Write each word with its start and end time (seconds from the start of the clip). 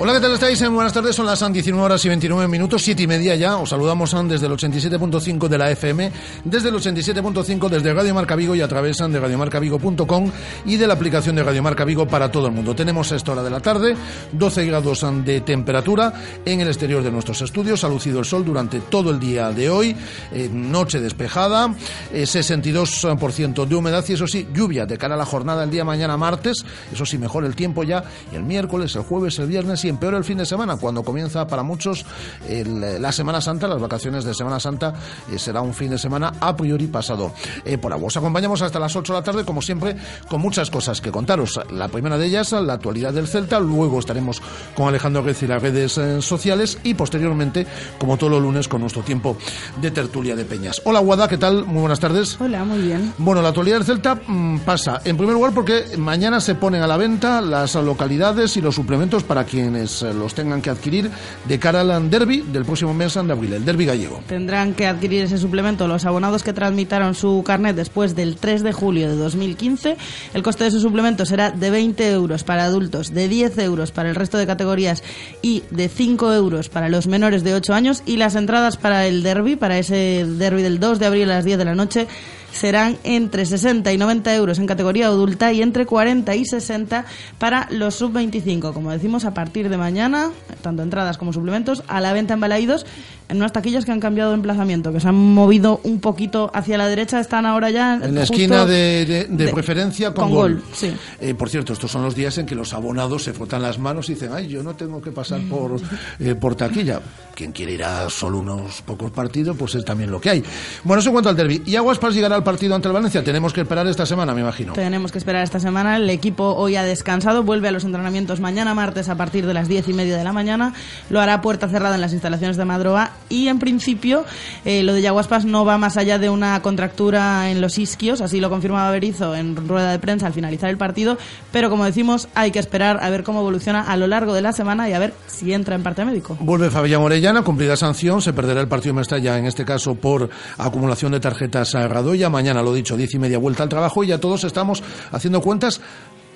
Hola, 0.00 0.12
¿qué 0.12 0.20
tal 0.20 0.32
estáis? 0.32 0.60
Buenas 0.70 0.92
tardes, 0.92 1.16
son 1.16 1.26
las 1.26 1.40
19 1.40 1.84
horas 1.84 2.04
y 2.04 2.08
29 2.08 2.46
minutos, 2.46 2.82
7 2.84 3.02
y 3.02 3.06
media 3.08 3.34
ya. 3.34 3.56
Os 3.56 3.70
saludamos 3.70 4.14
desde 4.28 4.46
el 4.46 4.52
87.5 4.52 5.48
de 5.48 5.58
la 5.58 5.72
FM, 5.72 6.12
desde 6.44 6.68
el 6.68 6.76
87.5 6.76 7.68
desde 7.68 7.92
Radio 7.92 8.14
Marca 8.14 8.36
Vigo 8.36 8.54
y 8.54 8.60
a 8.60 8.68
través 8.68 8.98
de 8.98 9.18
radiomarcavigo.com 9.18 10.30
y 10.66 10.76
de 10.76 10.86
la 10.86 10.94
aplicación 10.94 11.34
de 11.34 11.42
Radio 11.42 11.64
Marca 11.64 11.84
Vigo 11.84 12.06
para 12.06 12.30
todo 12.30 12.46
el 12.46 12.52
mundo. 12.52 12.76
Tenemos 12.76 13.10
esta 13.10 13.32
hora 13.32 13.42
de 13.42 13.50
la 13.50 13.58
tarde 13.58 13.96
12 14.30 14.66
grados 14.66 15.04
de 15.24 15.40
temperatura 15.40 16.12
en 16.44 16.60
el 16.60 16.68
exterior 16.68 17.02
de 17.02 17.10
nuestros 17.10 17.42
estudios. 17.42 17.82
Ha 17.82 17.88
lucido 17.88 18.20
el 18.20 18.24
sol 18.24 18.44
durante 18.44 18.78
todo 18.78 19.10
el 19.10 19.18
día 19.18 19.50
de 19.50 19.68
hoy, 19.68 19.96
eh, 20.30 20.48
noche 20.48 21.00
despejada, 21.00 21.74
62% 22.12 23.64
eh, 23.64 23.66
de 23.66 23.74
humedad 23.74 24.04
y 24.06 24.12
eso 24.12 24.28
sí, 24.28 24.46
lluvia 24.54 24.86
de 24.86 24.96
cara 24.96 25.16
a 25.16 25.18
la 25.18 25.26
jornada 25.26 25.64
el 25.64 25.70
día 25.70 25.84
mañana 25.84 26.16
martes. 26.16 26.64
Eso 26.92 27.04
sí, 27.04 27.18
mejor 27.18 27.44
el 27.44 27.56
tiempo 27.56 27.82
ya 27.82 28.04
y 28.32 28.36
el 28.36 28.44
miércoles, 28.44 28.94
el 28.94 29.02
jueves, 29.02 29.36
el 29.40 29.48
viernes 29.48 29.84
y 29.84 29.87
empeora 29.88 30.18
el 30.18 30.24
fin 30.24 30.38
de 30.38 30.46
semana, 30.46 30.76
cuando 30.76 31.02
comienza 31.02 31.46
para 31.46 31.62
muchos 31.62 32.04
la 32.48 33.12
Semana 33.12 33.40
Santa, 33.40 33.68
las 33.68 33.80
vacaciones 33.80 34.24
de 34.24 34.34
Semana 34.34 34.60
Santa, 34.60 34.94
eh, 35.32 35.38
será 35.38 35.60
un 35.60 35.74
fin 35.74 35.90
de 35.90 35.98
semana 35.98 36.32
a 36.40 36.56
priori 36.56 36.86
pasado 36.86 37.32
eh, 37.64 37.78
por 37.78 37.92
agua. 37.92 38.08
Os 38.08 38.16
acompañamos 38.16 38.62
hasta 38.62 38.78
las 38.78 38.94
8 38.94 39.12
de 39.12 39.18
la 39.18 39.24
tarde, 39.24 39.44
como 39.44 39.62
siempre, 39.62 39.96
con 40.28 40.40
muchas 40.40 40.70
cosas 40.70 41.00
que 41.00 41.10
contaros. 41.10 41.60
La 41.70 41.88
primera 41.88 42.18
de 42.18 42.26
ellas, 42.26 42.52
la 42.52 42.74
actualidad 42.74 43.12
del 43.12 43.26
Celta, 43.26 43.60
luego 43.60 43.98
estaremos 43.98 44.40
con 44.74 44.88
Alejandro 44.88 45.22
Guez 45.22 45.42
y 45.42 45.46
las 45.46 45.62
redes 45.62 45.98
eh, 45.98 46.22
sociales 46.22 46.78
y 46.82 46.94
posteriormente, 46.94 47.66
como 47.98 48.16
todos 48.16 48.32
los 48.32 48.42
lunes, 48.42 48.68
con 48.68 48.80
nuestro 48.80 49.02
tiempo 49.02 49.36
de 49.80 49.90
tertulia 49.90 50.36
de 50.36 50.44
peñas. 50.44 50.80
Hola 50.84 51.00
Guada, 51.00 51.28
¿qué 51.28 51.38
tal? 51.38 51.64
Muy 51.64 51.80
buenas 51.80 52.00
tardes. 52.00 52.40
Hola, 52.40 52.64
muy 52.64 52.80
bien. 52.80 53.12
Bueno, 53.18 53.42
la 53.42 53.48
actualidad 53.48 53.76
del 53.76 53.86
Celta 53.86 54.20
mm, 54.26 54.60
pasa, 54.60 55.00
en 55.04 55.16
primer 55.16 55.34
lugar, 55.34 55.52
porque 55.52 55.96
mañana 55.96 56.40
se 56.40 56.54
ponen 56.54 56.82
a 56.82 56.86
la 56.86 56.96
venta 56.96 57.40
las 57.40 57.74
localidades 57.74 58.56
y 58.56 58.60
los 58.60 58.74
suplementos 58.74 59.24
para 59.24 59.44
eh, 59.82 60.14
los 60.14 60.34
tengan 60.34 60.62
que 60.62 60.70
adquirir 60.70 61.10
de 61.46 61.58
cara 61.58 61.80
al 61.80 62.10
derby 62.10 62.42
del 62.42 62.64
próximo 62.64 62.94
mes 62.94 63.14
de 63.14 63.20
abril, 63.32 63.52
el 63.52 63.64
derby 63.64 63.86
gallego. 63.86 64.22
Tendrán 64.26 64.74
que 64.74 64.86
adquirir 64.86 65.24
ese 65.24 65.38
suplemento 65.38 65.88
los 65.88 66.04
abonados 66.04 66.42
que 66.42 66.52
transmitaron 66.52 67.14
su 67.14 67.42
carnet 67.44 67.76
después 67.76 68.14
del 68.14 68.36
3 68.36 68.62
de 68.62 68.72
julio 68.72 69.08
de 69.08 69.16
2015. 69.16 69.96
El 70.34 70.42
coste 70.42 70.64
de 70.64 70.70
su 70.70 70.80
suplemento 70.80 71.24
será 71.26 71.50
de 71.50 71.70
20 71.70 72.10
euros 72.12 72.44
para 72.44 72.64
adultos, 72.64 73.12
de 73.12 73.28
10 73.28 73.58
euros 73.58 73.90
para 73.90 74.08
el 74.08 74.14
resto 74.14 74.38
de 74.38 74.46
categorías 74.46 75.02
y 75.42 75.62
de 75.70 75.88
5 75.88 76.32
euros 76.34 76.68
para 76.68 76.88
los 76.88 77.06
menores 77.06 77.44
de 77.44 77.54
8 77.54 77.74
años. 77.74 78.02
Y 78.06 78.16
las 78.16 78.34
entradas 78.34 78.76
para 78.76 79.06
el 79.06 79.22
derby, 79.22 79.56
para 79.56 79.78
ese 79.78 80.26
derby 80.26 80.62
del 80.62 80.80
2 80.80 80.98
de 80.98 81.06
abril 81.06 81.30
a 81.30 81.36
las 81.36 81.44
10 81.44 81.58
de 81.58 81.64
la 81.64 81.74
noche, 81.74 82.06
serán 82.52 82.98
entre 83.04 83.46
60 83.46 83.92
y 83.92 83.98
90 83.98 84.34
euros 84.34 84.58
en 84.58 84.66
categoría 84.66 85.06
adulta 85.06 85.52
y 85.52 85.62
entre 85.62 85.86
40 85.86 86.34
y 86.34 86.44
60 86.44 87.04
para 87.38 87.68
los 87.70 87.94
sub-25. 87.96 88.72
Como 88.72 88.90
decimos, 88.90 89.24
a 89.24 89.34
partir 89.34 89.68
de 89.68 89.76
mañana, 89.76 90.30
tanto 90.62 90.82
entradas 90.82 91.18
como 91.18 91.32
suplementos, 91.32 91.82
a 91.88 92.00
la 92.00 92.12
venta 92.12 92.34
en 92.34 92.40
Balaídos 92.40 92.86
en 93.28 93.36
unas 93.36 93.52
taquillas 93.52 93.84
que 93.84 93.92
han 93.92 94.00
cambiado 94.00 94.30
de 94.30 94.36
emplazamiento, 94.36 94.92
que 94.92 95.00
se 95.00 95.08
han 95.08 95.14
movido 95.14 95.80
un 95.84 96.00
poquito 96.00 96.50
hacia 96.54 96.78
la 96.78 96.88
derecha, 96.88 97.20
están 97.20 97.44
ahora 97.44 97.70
ya 97.70 97.94
en 98.02 98.14
la 98.14 98.22
esquina 98.22 98.64
de, 98.64 99.50
preferencia 99.52 100.14
con, 100.14 100.30
gol. 100.30 100.62
sí. 100.72 100.92
Eh, 101.20 101.34
por 101.34 101.50
cierto, 101.50 101.72
estos 101.72 101.90
son 101.90 102.02
los 102.02 102.14
días 102.14 102.38
en 102.38 102.46
que 102.46 102.54
los 102.54 102.72
abonados 102.72 103.24
se 103.24 103.32
frotan 103.32 103.62
las 103.62 103.78
manos 103.78 104.08
y 104.08 104.14
dicen, 104.14 104.30
ay, 104.32 104.48
yo 104.48 104.62
no 104.62 104.74
tengo 104.74 105.02
que 105.02 105.10
pasar 105.10 105.40
por, 105.42 105.78
eh, 106.20 106.34
por 106.34 106.54
taquilla. 106.54 107.00
Quien 107.34 107.52
quiere 107.52 107.72
ir 107.72 107.84
a 107.84 108.08
solo 108.10 108.38
unos 108.38 108.82
pocos 108.82 109.10
partidos, 109.10 109.56
pues 109.56 109.74
es 109.74 109.84
también 109.84 110.10
lo 110.10 110.20
que 110.20 110.30
hay. 110.30 110.44
Bueno, 110.82 111.00
eso 111.00 111.10
en 111.10 111.14
cuanto 111.14 111.28
al 111.28 111.36
derby. 111.36 111.62
¿Y 111.66 111.76
Aguas 111.76 111.98
para 111.98 112.12
llegar 112.12 112.32
al 112.38 112.44
partido 112.44 112.74
ante 112.74 112.88
el 112.88 112.94
Valencia? 112.94 113.22
Tenemos 113.22 113.52
que 113.52 113.60
esperar 113.60 113.86
esta 113.86 114.06
semana, 114.06 114.34
me 114.34 114.40
imagino. 114.40 114.72
Tenemos 114.72 115.12
que 115.12 115.18
esperar 115.18 115.42
esta 115.42 115.60
semana. 115.60 115.96
El 115.96 116.08
equipo 116.10 116.54
hoy 116.54 116.76
ha 116.76 116.84
descansado, 116.84 117.42
vuelve 117.42 117.68
a 117.68 117.72
los 117.72 117.84
entrenamientos 117.84 118.40
mañana 118.40 118.74
martes 118.74 119.08
a 119.08 119.16
partir 119.16 119.46
de 119.46 119.54
las 119.54 119.68
diez 119.68 119.88
y 119.88 119.92
media 119.92 120.16
de 120.16 120.24
la 120.24 120.32
mañana. 120.32 120.72
Lo 121.10 121.20
hará 121.20 121.40
puerta 121.40 121.68
cerrada 121.68 121.96
en 121.96 122.00
las 122.00 122.12
instalaciones 122.12 122.56
de 122.56 122.64
Madroa 122.64 123.10
y 123.28 123.48
en 123.48 123.58
principio 123.58 124.24
eh, 124.64 124.82
lo 124.82 124.94
de 124.94 125.02
Yaguaspas 125.02 125.44
no 125.44 125.64
va 125.64 125.78
más 125.78 125.96
allá 125.96 126.18
de 126.18 126.30
una 126.30 126.60
contractura 126.62 127.50
en 127.50 127.60
los 127.60 127.78
isquios, 127.78 128.20
así 128.20 128.40
lo 128.40 128.50
confirmaba 128.50 128.90
Berizo 128.90 129.34
en 129.34 129.56
rueda 129.56 129.90
de 129.90 129.98
prensa 129.98 130.26
al 130.26 130.32
finalizar 130.32 130.70
el 130.70 130.78
partido, 130.78 131.18
pero 131.52 131.70
como 131.70 131.84
decimos 131.84 132.28
hay 132.34 132.50
que 132.50 132.58
esperar 132.58 132.98
a 133.02 133.10
ver 133.10 133.22
cómo 133.24 133.40
evoluciona 133.40 133.82
a 133.82 133.96
lo 133.96 134.06
largo 134.06 134.34
de 134.34 134.42
la 134.42 134.52
semana 134.52 134.88
y 134.88 134.92
a 134.92 134.98
ver 134.98 135.12
si 135.26 135.52
entra 135.52 135.74
en 135.74 135.82
parte 135.82 136.04
médico. 136.04 136.36
Vuelve 136.40 136.70
Fabián 136.70 137.02
Orellana, 137.02 137.42
cumplida 137.42 137.76
sanción, 137.76 138.22
se 138.22 138.32
perderá 138.32 138.60
el 138.60 138.68
partido 138.68 138.94
de 138.94 139.00
Mestalla 139.00 139.38
en 139.38 139.46
este 139.46 139.64
caso 139.64 139.94
por 139.94 140.30
acumulación 140.56 141.12
de 141.12 141.20
tarjetas 141.20 141.74
a 141.74 141.88
Radoya, 141.88 142.27
mañana 142.28 142.62
lo 142.62 142.74
dicho, 142.74 142.96
diez 142.96 143.14
y 143.14 143.18
media 143.18 143.38
vuelta 143.38 143.62
al 143.62 143.68
trabajo 143.68 144.04
y 144.04 144.08
ya 144.08 144.18
todos 144.18 144.44
estamos 144.44 144.82
haciendo 145.12 145.40
cuentas 145.40 145.80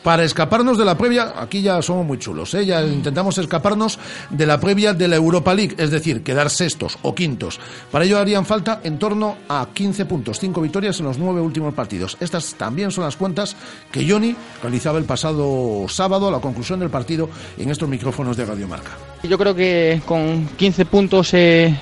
para 0.03 0.25
escaparnos 0.25 0.79
de 0.79 0.85
la 0.85 0.99
previa, 0.99 1.35
aquí 1.37 1.63
ya 1.63 1.81
somos 1.81 2.05
muy 2.05 2.19
chulos, 2.19 2.53
¿eh? 2.55 2.67
ya 2.67 2.83
intentamos 2.83 3.39
escaparnos 3.39 3.99
de 4.31 4.47
la 4.47 4.59
previa 4.59 4.95
de 4.95 5.09
la 5.09 5.17
Europa 5.17 5.55
League, 5.55 5.75
es 5.79 5.91
decir, 5.91 6.23
quedar 6.23 6.51
sextos 6.51 6.99
o 7.03 7.15
quintos. 7.15 7.61
Para 7.91 8.05
ello 8.05 8.19
harían 8.19 8.45
falta 8.45 8.81
en 8.83 8.99
torno 8.99 9.37
a 9.49 9.69
15 9.73 10.05
puntos, 10.07 10.39
5 10.41 10.61
victorias 10.61 10.99
en 10.99 11.07
los 11.07 11.19
9 11.19 11.41
últimos 11.41 11.75
partidos. 11.75 12.17
Estas 12.21 12.55
también 12.55 12.91
son 12.91 13.05
las 13.05 13.17
cuentas 13.17 13.57
que 13.91 14.09
Johnny 14.09 14.35
realizaba 14.63 14.99
el 14.99 15.05
pasado 15.05 15.87
sábado 15.89 16.29
a 16.29 16.33
la 16.33 16.41
conclusión 16.41 16.81
del 16.81 16.91
partido 16.91 17.29
en 17.57 17.71
estos 17.71 17.89
micrófonos 17.89 18.37
de 18.37 18.45
Radio 18.45 18.67
Marca. 18.67 18.91
Yo 19.23 19.39
creo 19.39 19.55
que 19.55 20.03
con 20.05 20.49
15 20.57 20.85
puntos 20.87 21.33
eh, 21.35 21.79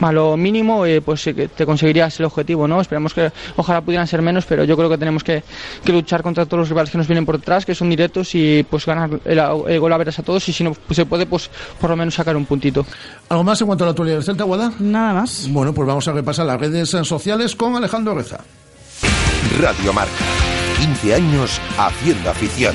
a 0.00 0.12
lo 0.12 0.36
mínimo 0.36 0.84
eh, 0.86 1.00
pues 1.00 1.24
te 1.24 1.66
conseguirías 1.66 2.18
el 2.20 2.26
objetivo 2.26 2.68
no 2.68 2.80
esperamos 2.80 3.14
que 3.14 3.30
ojalá 3.56 3.80
pudieran 3.80 4.06
ser 4.06 4.22
menos 4.22 4.44
pero 4.46 4.64
yo 4.64 4.76
creo 4.76 4.88
que 4.88 4.98
tenemos 4.98 5.24
que, 5.24 5.42
luchar 5.86 6.22
contra 6.22 6.44
todos 6.44 6.60
los 6.60 6.68
rivales 6.68 6.90
que 6.90 6.98
nos 6.98 7.06
vienen 7.06 7.24
por 7.24 7.38
detrás 7.38 7.64
que 7.64 7.74
son 7.74 7.88
directos 7.88 8.34
y 8.34 8.64
pues 8.68 8.84
ganar 8.84 9.10
el, 9.24 9.80
gol 9.80 9.92
a 9.92 9.96
veras 9.96 10.18
a 10.18 10.22
todos 10.22 10.46
y 10.48 10.52
si 10.52 10.64
no 10.64 10.74
pues, 10.74 10.96
se 10.96 11.06
puede 11.06 11.26
pues 11.26 11.50
por 11.80 11.90
lo 11.90 11.96
menos 11.96 12.14
sacar 12.14 12.36
un 12.36 12.44
puntito. 12.44 12.84
Algo 13.28 13.44
más 13.44 13.60
en 13.60 13.66
cuanto 13.66 13.84
a 13.84 13.86
la 13.86 13.90
actualidad 13.92 14.16
del 14.16 14.24
Celta 14.24 14.44
Guada 14.44 14.72
nada 14.78 15.14
más. 15.14 15.48
Bueno 15.50 15.72
pues 15.72 15.86
vamos 15.86 16.06
a 16.08 16.12
repasar 16.12 16.46
las 16.46 16.60
redes 16.60 16.90
sociales 16.90 17.54
con 17.56 17.76
Alejandro 17.76 18.14
Reza. 18.14 18.40
Radio 19.60 19.92
Marca 19.92 20.12
15 20.78 21.14
años 21.14 21.60
haciendo 21.78 22.30
afición 22.30 22.74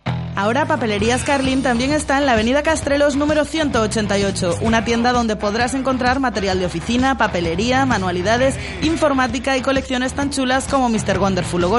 Ahora 0.35 0.65
Papelerías 0.65 1.23
Carlin 1.23 1.61
también 1.61 1.91
está 1.91 2.17
en 2.17 2.25
la 2.25 2.33
Avenida 2.33 2.63
Castrelos 2.63 3.15
número 3.15 3.45
188, 3.45 4.59
una 4.61 4.85
tienda 4.85 5.11
donde 5.11 5.35
podrás 5.35 5.73
encontrar 5.73 6.19
material 6.19 6.59
de 6.59 6.65
oficina, 6.65 7.17
papelería, 7.17 7.85
manualidades, 7.85 8.55
informática 8.81 9.57
y 9.57 9.61
colecciones 9.61 10.13
tan 10.13 10.29
chulas 10.29 10.67
como 10.67 10.89
Mr. 10.89 11.19
Wonderful 11.19 11.63
o. 11.63 11.71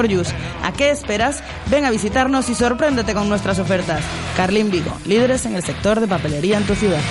¿A 0.63 0.71
qué 0.71 0.91
esperas? 0.91 1.43
Ven 1.67 1.85
a 1.85 1.91
visitarnos 1.91 2.49
y 2.49 2.55
sorpréndete 2.55 3.13
con 3.13 3.27
nuestras 3.29 3.59
ofertas. 3.59 4.03
Carlin 4.37 4.69
Vigo, 4.69 4.91
líderes 5.05 5.45
en 5.45 5.55
el 5.55 5.63
sector 5.63 5.99
de 5.99 6.07
papelería 6.07 6.57
en 6.57 6.65
tu 6.65 6.75
ciudad. 6.75 7.01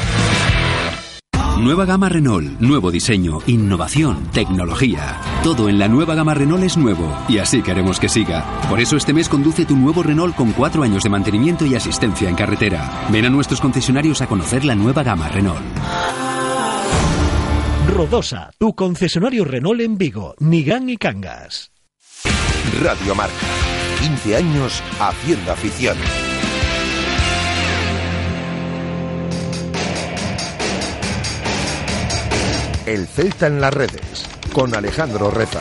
Nueva 1.63 1.85
gama 1.85 2.09
Renault, 2.09 2.59
nuevo 2.59 2.91
diseño, 2.91 3.39
innovación, 3.47 4.27
tecnología. 4.33 5.21
Todo 5.45 5.69
en 5.69 5.79
la 5.79 5.87
nueva 5.87 6.17
gama 6.17 6.35
Renault 6.35 6.65
es 6.65 6.77
nuevo 6.77 7.17
y 7.29 7.39
así 7.39 7.63
queremos 7.63 8.01
que 8.01 8.09
siga. 8.09 8.45
Por 8.69 8.81
eso 8.81 8.97
este 8.97 9.13
mes 9.13 9.29
conduce 9.29 9.65
tu 9.65 9.77
nuevo 9.77 10.03
Renault 10.03 10.35
con 10.35 10.51
cuatro 10.55 10.83
años 10.83 11.05
de 11.05 11.11
mantenimiento 11.11 11.65
y 11.65 11.77
asistencia 11.77 12.29
en 12.29 12.35
carretera. 12.35 13.07
Ven 13.13 13.27
a 13.27 13.31
nuestros 13.31 13.61
concesionarios 13.61 14.21
a 14.23 14.27
conocer 14.27 14.65
la 14.65 14.75
nueva 14.75 15.05
gama 15.05 15.29
Renault. 15.29 15.63
Rodosa, 17.95 18.51
tu 18.59 18.75
concesionario 18.75 19.45
Renault 19.45 19.83
en 19.83 19.97
Vigo, 19.97 20.35
Nigán 20.41 20.89
y 20.89 20.97
Cangas. 20.97 21.71
Radio 22.83 23.15
Marca. 23.15 23.47
15 24.01 24.37
años 24.37 24.83
haciendo 24.99 25.53
afición. 25.53 25.97
El 32.85 33.07
Celta 33.07 33.47
en 33.47 33.61
las 33.61 33.73
redes, 33.73 34.29
con 34.53 34.75
Alejandro 34.75 35.31
Reza. 35.31 35.61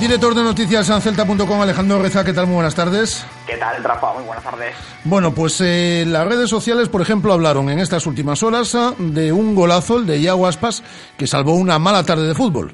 Director 0.00 0.34
de 0.34 0.42
noticias 0.42 0.88
en 0.88 1.02
celta.com, 1.02 1.60
Alejandro 1.60 2.00
Reza, 2.00 2.24
¿qué 2.24 2.32
tal? 2.32 2.46
Muy 2.46 2.54
buenas 2.54 2.74
tardes. 2.74 3.26
¿Qué 3.46 3.58
tal, 3.58 3.84
Rafa? 3.84 4.14
Muy 4.14 4.24
buenas 4.24 4.42
tardes. 4.42 4.74
Bueno, 5.04 5.34
pues 5.34 5.60
eh, 5.60 6.04
las 6.06 6.26
redes 6.26 6.48
sociales, 6.48 6.88
por 6.88 7.02
ejemplo, 7.02 7.34
hablaron 7.34 7.68
en 7.68 7.78
estas 7.78 8.06
últimas 8.06 8.42
horas 8.42 8.74
ah, 8.74 8.94
de 8.96 9.32
un 9.32 9.54
golazo, 9.54 9.98
el 9.98 10.06
de 10.06 10.20
Iago 10.20 10.46
Aspas, 10.46 10.82
que 11.18 11.26
salvó 11.26 11.56
una 11.56 11.78
mala 11.78 12.04
tarde 12.04 12.26
de 12.26 12.34
fútbol. 12.34 12.72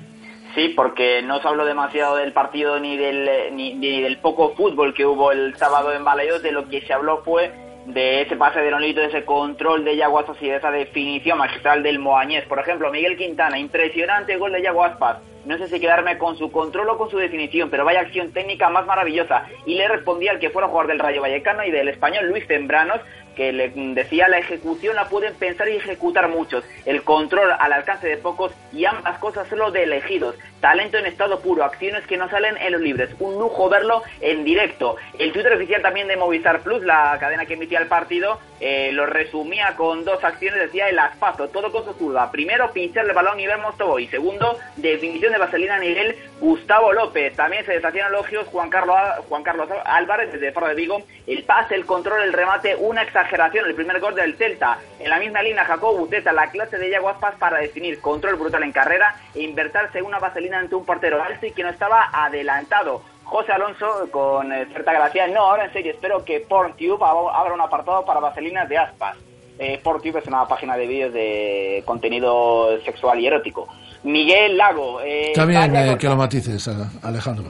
Sí, 0.55 0.69
porque 0.77 1.23
no 1.23 1.43
se 1.43 1.49
habló 1.49 1.65
demasiado 1.65 2.17
del 2.17 2.33
partido 2.33 2.79
ni 2.79 2.97
del, 2.97 3.27
eh, 3.27 3.51
ni, 3.53 3.75
ni 3.75 4.01
del 4.01 4.21
poco 4.21 4.55
fútbol 4.55 4.95
que 4.95 5.05
hubo 5.05 5.33
el 5.33 5.57
sábado 5.57 5.93
en 5.93 6.05
Balaídos, 6.05 6.43
de 6.43 6.53
lo 6.53 6.69
que 6.69 6.83
se 6.83 6.93
habló 6.93 7.23
fue 7.25 7.64
de 7.87 8.23
ese 8.23 8.37
pase 8.37 8.61
de 8.61 8.71
Nolito, 8.71 9.01
de 9.01 9.09
ese 9.09 9.25
control 9.25 9.85
de 9.85 9.97
Yago 9.97 10.19
Aspas 10.19 10.39
y 10.41 10.49
de 10.49 10.57
esa 10.57 10.71
definición 10.71 11.39
magistral 11.39 11.83
del 11.83 11.99
Moañés. 11.99 12.45
Por 12.47 12.59
ejemplo, 12.59 12.91
Miguel 12.91 13.17
Quintana, 13.17 13.59
impresionante 13.59 14.37
gol 14.37 14.53
de 14.53 14.63
Yago 14.63 14.85
Aspas. 14.85 15.19
No 15.45 15.59
sé 15.59 15.69
si 15.69 15.79
quedarme 15.79 16.17
con 16.17 16.39
su 16.39 16.51
control 16.51 16.89
o 16.89 16.97
con 16.97 17.11
su 17.11 17.19
definición, 17.19 17.69
pero 17.69 17.85
vaya 17.85 18.01
acción 18.01 18.33
técnica 18.33 18.71
más 18.71 18.87
maravillosa. 18.87 19.47
Y 19.67 19.75
le 19.75 19.89
respondía 19.89 20.31
al 20.31 20.39
que 20.39 20.49
fuera 20.49 20.69
jugador 20.69 20.89
del 20.89 20.99
Rayo 20.99 21.21
Vallecano 21.21 21.65
y 21.65 21.71
del 21.71 21.89
español 21.89 22.29
Luis 22.29 22.47
Tembranos, 22.47 23.01
que 23.35 23.53
le 23.53 23.71
decía 23.71 24.29
la 24.29 24.39
ejecución 24.39 24.97
la 24.97 25.09
pueden 25.09 25.35
pensar 25.35 25.69
y 25.69 25.77
ejecutar 25.77 26.29
muchos, 26.29 26.65
el 26.87 27.03
control 27.03 27.53
al 27.59 27.73
alcance 27.73 28.09
de 28.09 28.17
pocos 28.17 28.53
y 28.73 28.85
ambas 28.85 29.19
cosas 29.19 29.49
solo 29.49 29.71
de 29.71 29.85
elegidos, 29.85 30.37
talento 30.61 30.99
en 30.99 31.07
estado 31.07 31.41
puro, 31.41 31.65
acciones 31.65 32.07
que 32.07 32.17
no 32.17 32.29
salen 32.29 32.57
en 32.57 32.73
los 32.73 32.81
libres, 32.81 33.11
un 33.19 33.35
lujo 33.35 33.69
verlo 33.69 34.03
en 34.21 34.45
directo. 34.45 34.97
El 35.19 35.33
Twitter 35.33 35.53
oficial 35.53 35.83
también 35.83 36.09
de 36.09 36.17
Movistar 36.17 36.61
Plus, 36.61 36.83
la 36.83 37.17
cadena 37.21 37.47
que 37.47 37.55
emitía 37.55 37.81
el 37.81 37.87
partido, 37.89 38.39
eh, 38.61 38.91
lo 38.93 39.07
resumía 39.07 39.75
con 39.77 40.05
dos 40.05 40.23
acciones, 40.25 40.61
decía 40.61 40.89
el 40.89 40.99
aspazo, 40.99 41.49
todo 41.49 41.71
con 41.71 41.85
su 41.85 41.93
zurda. 41.95 42.31
Primero, 42.31 42.73
pinchar 42.73 43.05
el 43.05 43.13
balón 43.13 43.39
y 43.39 43.47
ver 43.47 43.59
Mostobo 43.59 43.99
y 43.99 44.07
segundo, 44.07 44.59
definición 44.77 45.33
de 45.33 45.39
vaselina 45.39 45.79
nivel 45.79 46.17
Gustavo 46.41 46.93
López. 46.93 47.35
También 47.37 47.67
se 47.67 47.73
deshacían 47.73 48.09
elogios 48.09 48.47
Juan 48.49 48.71
Carlos, 48.71 48.97
Juan 49.29 49.43
Carlos 49.43 49.69
Álvarez 49.85 50.33
desde 50.33 50.53
Faro 50.53 50.69
de 50.69 50.75
Vigo, 50.75 51.03
el 51.27 51.43
pase, 51.45 51.75
el 51.75 51.85
control, 51.85 52.23
el 52.23 52.33
remate, 52.33 52.77
una 52.77 53.03
exageración, 53.25 53.67
el 53.67 53.75
primer 53.75 54.01
gol 54.01 54.15
del 54.15 54.37
Celta. 54.37 54.79
En 54.99 55.11
la 55.11 55.19
misma 55.19 55.43
línea, 55.43 55.65
Jacob 55.65 55.97
Buteta, 55.97 56.33
la 56.33 56.51
clase 56.51 56.79
de 56.79 56.89
Iago 56.89 57.09
Aspas 57.09 57.35
para 57.37 57.59
definir 57.59 58.01
control 58.01 58.37
brutal 58.37 58.63
en 58.63 58.73
carrera 58.73 59.17
e 59.35 59.43
invertirse 59.43 60.03
una 60.03 60.19
vaselina 60.19 60.59
ante 60.59 60.75
un 60.75 60.85
portero 60.85 61.23
alto 61.23 61.47
y 61.47 61.53
que 61.53 61.63
no 61.63 61.71
estaba 61.71 62.11
adelantado. 62.13 63.03
José 63.25 63.53
Alonso, 63.53 64.09
con 64.11 64.53
eh, 64.53 64.67
cierta 64.67 64.93
gracia, 64.93 65.27
no, 65.27 65.41
ahora 65.41 65.65
en 65.65 65.73
serio, 65.73 65.93
espero 65.93 66.25
que 66.25 66.41
PornTube 66.41 67.03
abra 67.03 67.55
un 67.55 67.61
apartado 67.61 68.05
para 68.05 68.21
vaselinas 68.21 68.69
de 68.69 68.79
Aspas. 68.79 69.17
Eh, 69.59 69.81
PornTube 69.83 70.19
es 70.19 70.27
una 70.27 70.47
página 70.47 70.77
de 70.77 70.87
vídeos 70.87 71.13
de 71.13 71.83
contenido 71.87 72.81
sexual 72.85 73.21
y 73.21 73.27
erótico. 73.27 73.69
Miguel 74.03 74.57
Lago. 74.57 75.01
Eh, 75.01 75.33
vaya 75.37 75.93
eh, 75.93 75.99
que 75.99 76.09
lo 76.09 76.17
matices, 76.17 76.69
Alejandro. 77.03 77.49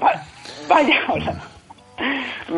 Vaya 0.68 1.06
golazo. 1.08 1.53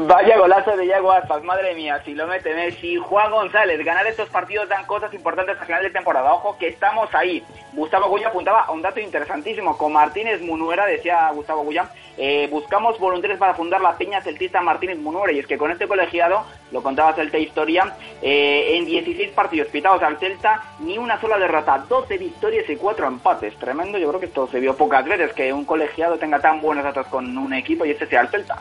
Vaya 0.05 0.37
golazo 0.37 0.77
de 0.77 0.85
Iago 0.85 1.11
madre 1.43 1.75
mía, 1.75 2.03
si 2.05 2.13
lo 2.13 2.27
mete 2.27 2.55
Messi, 2.55 2.97
Juan 2.97 3.31
González, 3.31 3.83
ganar 3.83 4.07
estos 4.07 4.29
partidos 4.29 4.69
dan 4.69 4.85
cosas 4.85 5.15
importantes 5.15 5.59
al 5.59 5.65
final 5.65 5.83
de 5.83 5.89
temporada, 5.89 6.35
ojo 6.35 6.59
que 6.59 6.69
estamos 6.69 7.09
ahí. 7.15 7.43
Gustavo 7.73 8.11
Guya 8.11 8.29
apuntaba 8.29 8.61
a 8.65 8.73
un 8.73 8.83
dato 8.83 9.01
interesantísimo, 9.01 9.79
con 9.79 9.95
Martínez 9.95 10.43
Munuera, 10.43 10.85
decía 10.85 11.31
Gustavo 11.33 11.63
Guya, 11.63 11.89
eh, 12.19 12.47
buscamos 12.51 12.99
voluntarios 12.99 13.39
para 13.39 13.55
fundar 13.55 13.81
la 13.81 13.97
peña 13.97 14.21
celtista 14.21 14.61
Martínez 14.61 14.99
Munuera, 14.99 15.33
y 15.33 15.39
es 15.39 15.47
que 15.47 15.57
con 15.57 15.71
este 15.71 15.89
colegiado, 15.89 16.45
lo 16.73 16.83
contaba 16.83 17.15
Celta 17.15 17.39
Historia, 17.39 17.97
eh, 18.21 18.77
en 18.77 18.85
16 18.85 19.31
partidos 19.31 19.69
pitados 19.69 20.03
al 20.03 20.19
Celta, 20.19 20.63
ni 20.81 20.99
una 20.99 21.19
sola 21.23 21.39
derrota, 21.39 21.79
12 21.89 22.19
victorias 22.19 22.69
y 22.69 22.77
4 22.77 23.07
empates, 23.07 23.57
tremendo, 23.57 23.97
yo 23.97 24.09
creo 24.09 24.21
que 24.21 24.27
esto 24.27 24.47
se 24.47 24.61
vio 24.61 24.77
pocas 24.77 25.07
veces, 25.07 25.33
que 25.33 25.55
un 25.55 25.65
colegiado 25.65 26.19
tenga 26.19 26.39
tan 26.39 26.61
buenos 26.61 26.85
datos 26.85 27.07
con 27.07 27.39
un 27.39 27.55
equipo 27.55 27.87
y 27.87 27.93
este 27.93 28.07
sea 28.07 28.21
el 28.21 28.29
Celta. 28.29 28.61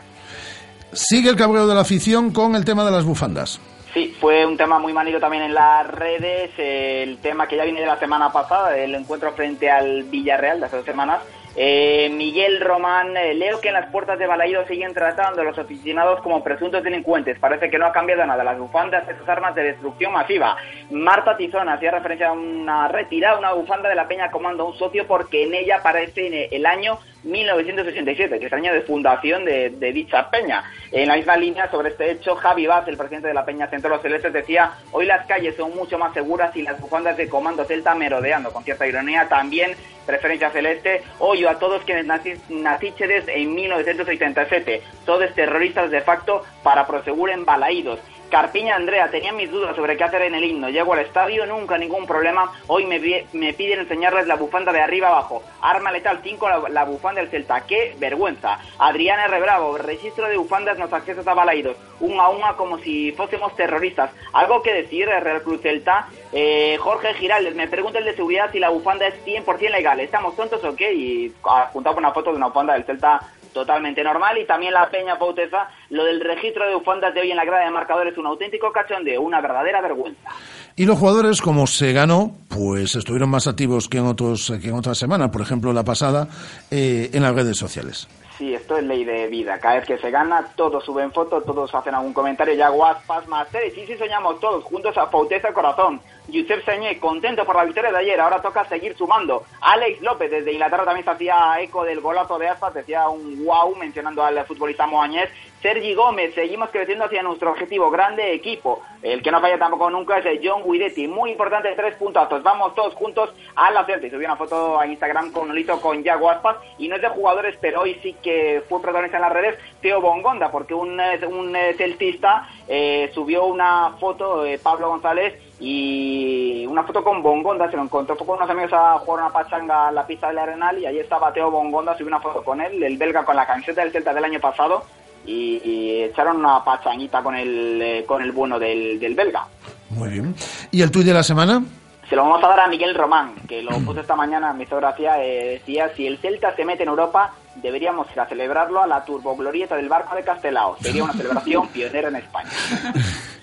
Sigue 0.96 1.28
el 1.28 1.36
cabreo 1.36 1.66
de 1.66 1.74
la 1.74 1.82
afición 1.82 2.32
con 2.32 2.54
el 2.56 2.64
tema 2.64 2.82
de 2.82 2.90
las 2.90 3.04
bufandas. 3.04 3.60
Sí, 3.92 4.16
fue 4.18 4.46
un 4.46 4.56
tema 4.56 4.78
muy 4.78 4.94
manido 4.94 5.20
también 5.20 5.42
en 5.42 5.52
las 5.52 5.86
redes, 5.88 6.50
el 6.56 7.18
tema 7.18 7.46
que 7.46 7.56
ya 7.56 7.64
viene 7.64 7.80
de 7.80 7.86
la 7.86 7.98
semana 7.98 8.32
pasada, 8.32 8.76
el 8.76 8.94
encuentro 8.94 9.32
frente 9.32 9.70
al 9.70 10.04
Villarreal 10.04 10.58
de 10.58 10.66
hace 10.66 10.76
dos 10.76 10.86
semanas. 10.86 11.20
Eh, 11.58 12.10
Miguel 12.10 12.60
Román, 12.60 13.16
eh, 13.16 13.32
leo 13.32 13.62
que 13.62 13.68
en 13.68 13.74
las 13.74 13.90
puertas 13.90 14.18
de 14.18 14.26
Balaído 14.26 14.66
siguen 14.66 14.92
tratando 14.92 15.40
a 15.40 15.44
los 15.44 15.58
aficionados 15.58 16.20
como 16.20 16.44
presuntos 16.44 16.84
delincuentes. 16.84 17.38
Parece 17.38 17.70
que 17.70 17.78
no 17.78 17.86
ha 17.86 17.92
cambiado 17.92 18.26
nada. 18.26 18.44
Las 18.44 18.58
bufandas, 18.58 19.08
esas 19.08 19.26
armas 19.26 19.54
de 19.54 19.62
destrucción 19.62 20.12
masiva. 20.12 20.58
Marta 20.90 21.34
Tizón 21.38 21.70
hacía 21.70 21.92
referencia 21.92 22.28
a 22.28 22.32
una 22.32 22.88
retirada, 22.88 23.38
una 23.38 23.54
bufanda 23.54 23.88
de 23.88 23.94
la 23.94 24.06
Peña 24.06 24.30
Comando 24.30 24.64
a 24.64 24.66
un 24.66 24.76
socio 24.76 25.06
porque 25.06 25.44
en 25.44 25.54
ella 25.54 25.76
aparece 25.76 26.48
el 26.54 26.66
año 26.66 26.98
1987, 27.24 28.38
que 28.38 28.46
es 28.46 28.52
el 28.52 28.58
año 28.58 28.74
de 28.74 28.82
fundación 28.82 29.46
de, 29.46 29.70
de 29.70 29.92
dicha 29.92 30.28
peña. 30.30 30.62
En 30.92 31.08
la 31.08 31.16
misma 31.16 31.38
línea 31.38 31.70
sobre 31.70 31.88
este 31.88 32.10
hecho, 32.10 32.36
Javi 32.36 32.66
Vaz, 32.66 32.86
el 32.86 32.98
presidente 32.98 33.28
de 33.28 33.34
la 33.34 33.46
Peña 33.46 33.66
Centro 33.68 33.88
de 33.88 33.96
los 33.96 34.02
Celestes, 34.02 34.32
decía, 34.32 34.72
hoy 34.92 35.06
las 35.06 35.26
calles 35.26 35.56
son 35.56 35.74
mucho 35.74 35.98
más 35.98 36.12
seguras 36.12 36.54
y 36.54 36.62
las 36.62 36.78
bufandas 36.80 37.16
de 37.16 37.28
Comando 37.28 37.64
Celta 37.64 37.94
merodeando, 37.94 38.52
con 38.52 38.62
cierta 38.62 38.86
ironía, 38.86 39.26
también 39.28 39.72
preferencia 40.06 40.50
celeste, 40.50 41.02
hoy 41.18 41.44
a 41.48 41.58
todos 41.58 41.84
quienes 41.84 42.06
nacíchedes 42.48 43.28
en 43.28 43.54
1987, 43.54 44.82
todos 45.04 45.34
terroristas 45.34 45.90
de 45.90 46.00
facto 46.00 46.42
para 46.62 46.86
prosegur 46.86 47.30
en 47.30 47.44
balaídos. 47.44 48.00
Carpiña 48.30 48.76
Andrea, 48.76 49.10
tenía 49.10 49.32
mis 49.32 49.50
dudas 49.50 49.76
sobre 49.76 49.96
qué 49.96 50.04
hacer 50.04 50.22
en 50.22 50.34
el 50.34 50.44
himno. 50.44 50.68
Llego 50.68 50.92
al 50.92 51.00
estadio, 51.00 51.46
nunca 51.46 51.78
ningún 51.78 52.06
problema. 52.06 52.52
Hoy 52.66 52.84
me, 52.84 52.98
me 53.32 53.52
piden 53.54 53.80
enseñarles 53.80 54.26
la 54.26 54.36
bufanda 54.36 54.72
de 54.72 54.80
arriba 54.80 55.08
abajo. 55.08 55.42
Arma 55.60 55.92
letal 55.92 56.20
5, 56.22 56.48
la, 56.48 56.68
la 56.68 56.84
bufanda 56.84 57.20
del 57.20 57.30
Celta. 57.30 57.66
¡Qué 57.66 57.94
vergüenza! 57.98 58.58
Adriana 58.78 59.26
R. 59.26 59.40
Bravo, 59.40 59.78
registro 59.78 60.28
de 60.28 60.36
bufandas 60.36 60.78
nos 60.78 60.92
accesos 60.92 61.26
a 61.26 61.34
Balaidos. 61.34 61.76
Un 62.00 62.20
a 62.20 62.28
una 62.28 62.54
como 62.54 62.78
si 62.78 63.12
fuésemos 63.12 63.54
terroristas. 63.56 64.10
¿Algo 64.32 64.62
que 64.62 64.72
decir, 64.72 65.06
Real 65.06 65.42
Cruz 65.42 65.62
Celta? 65.62 66.08
Eh, 66.32 66.76
Jorge 66.80 67.14
Giraldes, 67.14 67.54
me 67.54 67.68
pregunta 67.68 67.98
el 67.98 68.04
de 68.04 68.14
seguridad 68.14 68.50
si 68.52 68.58
la 68.58 68.70
bufanda 68.70 69.06
es 69.06 69.14
100% 69.24 69.70
legal. 69.70 70.00
¿Estamos 70.00 70.36
tontos 70.36 70.62
o 70.64 70.74
qué? 70.74 70.92
Y 70.92 71.32
apuntaba 71.44 71.96
una 71.96 72.12
foto 72.12 72.30
de 72.30 72.36
una 72.36 72.48
bufanda 72.48 72.74
del 72.74 72.84
Celta 72.84 73.20
totalmente 73.56 74.04
normal 74.04 74.36
y 74.36 74.44
también 74.44 74.74
la 74.74 74.90
Peña 74.90 75.18
Pauteza, 75.18 75.70
lo 75.88 76.04
del 76.04 76.20
registro 76.20 76.68
de 76.68 76.74
bufandas 76.74 77.14
de 77.14 77.22
hoy 77.22 77.30
en 77.30 77.38
la 77.38 77.44
grada 77.46 77.64
de 77.64 77.70
marcadores 77.70 78.12
es 78.12 78.18
un 78.18 78.26
auténtico 78.26 78.70
cachondeo, 78.70 79.22
una 79.22 79.40
verdadera 79.40 79.80
vergüenza. 79.80 80.28
Y 80.76 80.84
los 80.84 80.98
jugadores, 80.98 81.40
como 81.40 81.66
se 81.66 81.94
ganó, 81.94 82.32
pues 82.50 82.94
estuvieron 82.96 83.30
más 83.30 83.46
activos 83.46 83.88
que 83.88 83.96
en, 83.96 84.04
otros, 84.04 84.52
que 84.60 84.68
en 84.68 84.74
otras 84.74 84.98
semanas, 84.98 85.30
por 85.30 85.40
ejemplo 85.40 85.72
la 85.72 85.84
pasada, 85.84 86.28
eh, 86.70 87.08
en 87.14 87.22
las 87.22 87.34
redes 87.34 87.56
sociales. 87.56 88.06
Sí, 88.36 88.52
esto 88.52 88.76
es 88.76 88.84
ley 88.84 89.02
de 89.06 89.26
vida. 89.28 89.58
Cada 89.58 89.76
vez 89.76 89.86
que 89.86 89.96
se 89.96 90.10
gana, 90.10 90.46
todos 90.54 90.84
suben 90.84 91.10
fotos, 91.10 91.42
todos 91.46 91.74
hacen 91.74 91.94
algún 91.94 92.12
comentario. 92.12 92.52
Ya 92.52 92.68
guaspas, 92.68 93.26
más 93.28 93.48
tres. 93.48 93.72
Sí, 93.74 93.86
sí, 93.86 93.96
soñamos 93.96 94.38
todos 94.38 94.62
juntos 94.64 94.94
a 94.98 95.10
Pauteza 95.10 95.54
Corazón. 95.54 95.98
Josep 96.32 96.64
Señé, 96.64 96.98
contento 96.98 97.44
por 97.44 97.56
la 97.56 97.64
victoria 97.64 97.92
de 97.92 97.98
ayer. 97.98 98.20
Ahora 98.20 98.42
toca 98.42 98.64
seguir 98.64 98.96
sumando. 98.96 99.44
Alex 99.60 100.00
López, 100.02 100.30
desde 100.30 100.52
Inglaterra, 100.52 100.84
también 100.84 101.04
se 101.04 101.10
hacía 101.10 101.60
eco 101.60 101.84
del 101.84 102.00
golazo 102.00 102.38
de 102.38 102.48
Aspas. 102.48 102.74
Decía 102.74 103.08
un 103.08 103.44
wow 103.44 103.74
mencionando 103.76 104.24
al 104.24 104.44
futbolista 104.44 104.86
Moañez. 104.86 105.30
Sergi 105.62 105.94
Gómez, 105.94 106.34
seguimos 106.34 106.70
creciendo 106.70 107.06
hacia 107.06 107.22
nuestro 107.22 107.50
objetivo, 107.50 107.90
grande 107.90 108.32
equipo. 108.32 108.82
El 109.02 109.22
que 109.22 109.30
no 109.30 109.40
falla 109.40 109.58
tampoco 109.58 109.90
nunca 109.90 110.18
es 110.18 110.40
John 110.42 110.62
Guidetti. 110.64 111.08
Muy 111.08 111.30
importante, 111.30 111.72
tres 111.74 111.96
puntazos. 111.96 112.42
Vamos 112.42 112.74
todos 112.74 112.94
juntos 112.94 113.32
a 113.54 113.70
la 113.70 113.84
Celta. 113.84 114.06
Y 114.06 114.10
subí 114.10 114.24
una 114.24 114.36
foto 114.36 114.78
a 114.78 114.86
Instagram 114.86 115.32
con 115.32 115.48
Nolito 115.48 115.80
con 115.80 116.02
Yago 116.02 116.30
Aspas. 116.30 116.56
Y 116.78 116.88
no 116.88 116.96
es 116.96 117.02
de 117.02 117.08
jugadores, 117.08 117.56
pero 117.60 117.82
hoy 117.82 117.98
sí 118.02 118.14
que 118.22 118.62
fue 118.68 118.82
protagonista 118.82 119.16
en 119.16 119.22
las 119.22 119.32
redes 119.32 119.58
Teo 119.80 120.00
Bongonda, 120.00 120.50
porque 120.50 120.74
un, 120.74 121.00
un 121.00 121.56
eh, 121.56 121.74
celtista 121.74 122.48
eh, 122.68 123.10
subió 123.14 123.44
una 123.46 123.96
foto, 123.98 124.44
eh, 124.44 124.58
Pablo 124.62 124.88
González, 124.88 125.34
y 125.58 126.66
una 126.66 126.82
foto 126.84 127.02
con 127.02 127.22
Bongonda, 127.22 127.70
se 127.70 127.76
lo 127.76 127.82
encontró, 127.82 128.16
con 128.16 128.36
unos 128.36 128.50
amigos 128.50 128.72
a 128.74 128.98
jugar 128.98 129.24
una 129.24 129.32
pachanga 129.32 129.88
a 129.88 129.92
la 129.92 130.06
pista 130.06 130.28
del 130.28 130.38
Arenal 130.38 130.78
y 130.78 130.86
ahí 130.86 130.98
estaba 130.98 131.32
Teo 131.32 131.50
Bongonda, 131.50 131.94
subió 131.94 132.08
una 132.08 132.20
foto 132.20 132.44
con 132.44 132.60
él, 132.60 132.82
el 132.82 132.98
belga 132.98 133.24
con 133.24 133.36
la 133.36 133.46
camiseta 133.46 133.80
del 133.80 133.92
Celta 133.92 134.12
del 134.12 134.24
año 134.24 134.40
pasado 134.40 134.84
y, 135.24 135.60
y 135.64 136.02
echaron 136.02 136.36
una 136.36 136.62
pachanguita 136.62 137.22
con 137.22 137.34
el, 137.34 137.80
eh, 137.82 138.04
con 138.06 138.22
el 138.22 138.32
bueno 138.32 138.58
del, 138.58 139.00
del 139.00 139.14
belga. 139.14 139.46
Muy 139.90 140.10
bien. 140.10 140.34
¿Y 140.70 140.82
el 140.82 140.90
tuit 140.90 141.06
de 141.06 141.14
la 141.14 141.22
semana? 141.22 141.62
Se 142.08 142.14
lo 142.14 142.22
vamos 142.22 142.44
a 142.44 142.48
dar 142.48 142.60
a 142.60 142.68
Miguel 142.68 142.94
Román, 142.94 143.34
que 143.48 143.62
lo 143.62 143.78
puso 143.80 144.00
esta 144.00 144.14
mañana 144.14 144.50
en 144.52 144.58
mi 144.58 144.64
fotografía. 144.64 145.20
Eh, 145.24 145.58
decía: 145.58 145.90
Si 145.96 146.06
el 146.06 146.18
Celta 146.18 146.54
se 146.54 146.64
mete 146.64 146.84
en 146.84 146.88
Europa, 146.88 147.32
deberíamos 147.56 148.06
ir 148.12 148.20
a 148.20 148.26
celebrarlo 148.26 148.82
a 148.82 148.86
la 148.86 149.04
turboglorieta 149.04 149.74
del 149.74 149.88
barco 149.88 150.14
de 150.14 150.22
Castelao. 150.22 150.76
Sería 150.80 151.02
una 151.02 151.14
celebración 151.14 151.66
pionera 151.72 152.08
en 152.08 152.16
España. 152.16 152.50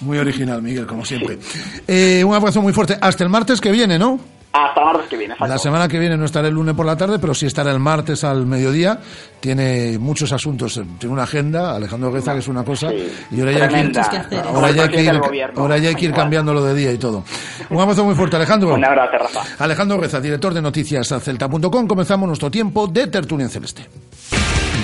Muy 0.00 0.18
original, 0.18 0.62
Miguel, 0.62 0.86
como 0.86 1.04
siempre. 1.04 1.38
Eh, 1.86 2.22
un 2.24 2.34
abrazo 2.34 2.62
muy 2.62 2.72
fuerte. 2.72 2.96
Hasta 3.00 3.24
el 3.24 3.30
martes 3.30 3.60
que 3.60 3.70
viene, 3.70 3.98
¿no? 3.98 4.18
Hasta 4.52 4.80
el 4.80 4.86
martes 4.86 5.06
que 5.08 5.16
viene. 5.18 5.34
La 5.38 5.58
semana 5.58 5.86
que 5.86 5.98
viene 5.98 6.16
no 6.16 6.24
estará 6.24 6.48
el 6.48 6.54
lunes 6.54 6.74
por 6.74 6.86
la 6.86 6.96
tarde, 6.96 7.18
pero 7.18 7.34
sí 7.34 7.44
estará 7.46 7.70
el 7.72 7.78
martes 7.78 8.24
al 8.24 8.46
mediodía. 8.46 8.98
Tiene 9.40 9.98
muchos 9.98 10.32
asuntos, 10.32 10.80
tiene 10.98 11.12
una 11.12 11.24
agenda, 11.24 11.76
Alejandro 11.76 12.10
Gueza, 12.10 12.32
que 12.32 12.38
es 12.38 12.48
una 12.48 12.64
cosa, 12.64 12.90
y 12.92 13.38
ahora 13.40 13.52
ya 13.52 13.64
hay 13.64 13.68
que 13.68 13.80
ir, 13.80 13.98
ahora 14.46 14.70
ya 14.70 14.82
hay 14.84 14.88
que 14.88 15.02
ir, 15.02 15.20
ahora 15.56 15.78
ya 15.78 15.88
hay 15.90 15.94
que 15.94 16.04
ir 16.06 16.12
cambiándolo 16.12 16.64
de 16.64 16.74
día 16.74 16.92
y 16.92 16.98
todo. 16.98 17.22
Un 17.68 17.80
abrazo 17.80 18.04
muy 18.04 18.14
fuerte, 18.14 18.36
Alejandro. 18.36 18.74
Un 18.74 18.84
abrazo, 18.84 19.18
Rafa. 19.18 19.42
Alejandro 19.62 20.00
Gueza, 20.00 20.20
director 20.20 20.54
de 20.54 20.62
noticias 20.62 21.12
a 21.12 21.20
celta.com. 21.20 21.86
Comenzamos 21.86 22.26
nuestro 22.26 22.50
tiempo 22.50 22.86
de 22.86 23.08
tertulia 23.08 23.44
en 23.44 23.50
celeste. 23.50 23.86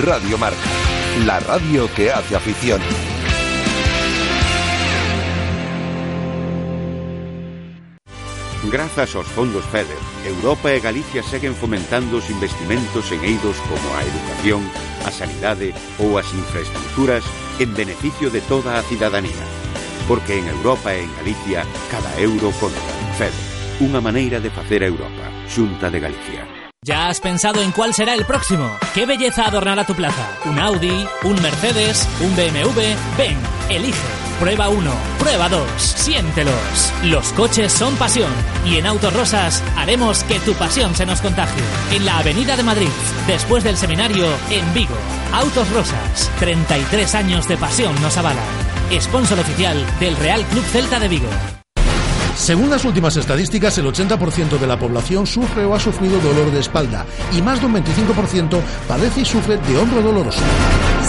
Radio 0.04 0.36
Marca, 0.36 0.56
la 1.24 1.40
radio 1.40 1.88
que 1.94 2.12
hace 2.12 2.36
afición. 2.36 2.80
Grazas 8.70 9.16
aos 9.16 9.26
fondos 9.26 9.64
FEDER, 9.66 9.98
Europa 10.24 10.70
e 10.70 10.78
Galicia 10.78 11.22
seguen 11.26 11.58
fomentando 11.58 12.22
os 12.22 12.30
investimentos 12.30 13.10
en 13.10 13.18
eidos 13.26 13.58
como 13.66 13.86
a 13.98 14.06
educación, 14.06 14.62
a 15.02 15.10
sanidade 15.10 15.74
ou 15.98 16.14
as 16.14 16.30
infraestructuras 16.30 17.26
en 17.58 17.74
beneficio 17.74 18.30
de 18.30 18.38
toda 18.46 18.78
a 18.78 18.86
cidadanía. 18.86 19.42
Porque 20.06 20.38
en 20.38 20.46
Europa 20.46 20.94
e 20.94 21.02
en 21.02 21.10
Galicia 21.18 21.66
cada 21.90 22.14
euro 22.22 22.54
conta. 22.62 22.78
FEDER, 23.18 23.82
unha 23.82 23.98
maneira 23.98 24.38
de 24.38 24.54
facer 24.54 24.86
a 24.86 24.90
Europa. 24.90 25.26
Xunta 25.50 25.90
de 25.90 25.98
Galicia. 25.98 26.46
¿Ya 26.86 27.10
has 27.10 27.18
pensado 27.18 27.62
en 27.62 27.70
cuál 27.74 27.94
será 27.94 28.14
el 28.14 28.26
próximo? 28.26 28.78
¿Qué 28.94 29.06
belleza 29.06 29.46
adornará 29.46 29.82
tu 29.82 29.94
plaza? 29.94 30.38
¿Un 30.46 30.58
Audi? 30.58 31.06
¿Un 31.26 31.34
Mercedes? 31.42 32.06
¿Un 32.22 32.34
BMW? 32.34 32.94
Ven, 33.18 33.38
elige. 33.70 34.21
Prueba 34.42 34.68
1, 34.68 34.90
prueba 35.20 35.48
2, 35.48 35.62
siéntelos. 35.80 36.92
Los 37.04 37.32
coches 37.34 37.72
son 37.72 37.94
pasión 37.94 38.28
y 38.66 38.74
en 38.74 38.88
Autos 38.88 39.14
Rosas 39.14 39.62
haremos 39.76 40.24
que 40.24 40.40
tu 40.40 40.52
pasión 40.54 40.96
se 40.96 41.06
nos 41.06 41.20
contagie. 41.20 41.62
En 41.92 42.04
la 42.04 42.18
Avenida 42.18 42.56
de 42.56 42.64
Madrid, 42.64 42.88
después 43.28 43.62
del 43.62 43.76
seminario 43.76 44.26
en 44.50 44.74
Vigo. 44.74 44.96
Autos 45.32 45.70
Rosas, 45.70 46.28
33 46.40 47.14
años 47.14 47.46
de 47.46 47.56
pasión 47.56 47.94
nos 48.02 48.18
avalan. 48.18 48.42
Sponsor 49.00 49.38
oficial 49.38 49.76
del 50.00 50.16
Real 50.16 50.44
Club 50.46 50.64
Celta 50.64 50.98
de 50.98 51.06
Vigo. 51.06 51.28
Según 52.34 52.68
las 52.68 52.84
últimas 52.84 53.16
estadísticas, 53.16 53.78
el 53.78 53.86
80% 53.86 54.58
de 54.58 54.66
la 54.66 54.76
población 54.76 55.24
sufre 55.24 55.64
o 55.64 55.72
ha 55.72 55.78
sufrido 55.78 56.18
dolor 56.18 56.50
de 56.50 56.58
espalda 56.58 57.06
y 57.32 57.40
más 57.42 57.60
de 57.60 57.66
un 57.66 57.74
25% 57.74 58.60
padece 58.88 59.20
y 59.20 59.24
sufre 59.24 59.58
de 59.58 59.78
hombro 59.78 60.02
doloroso. 60.02 60.40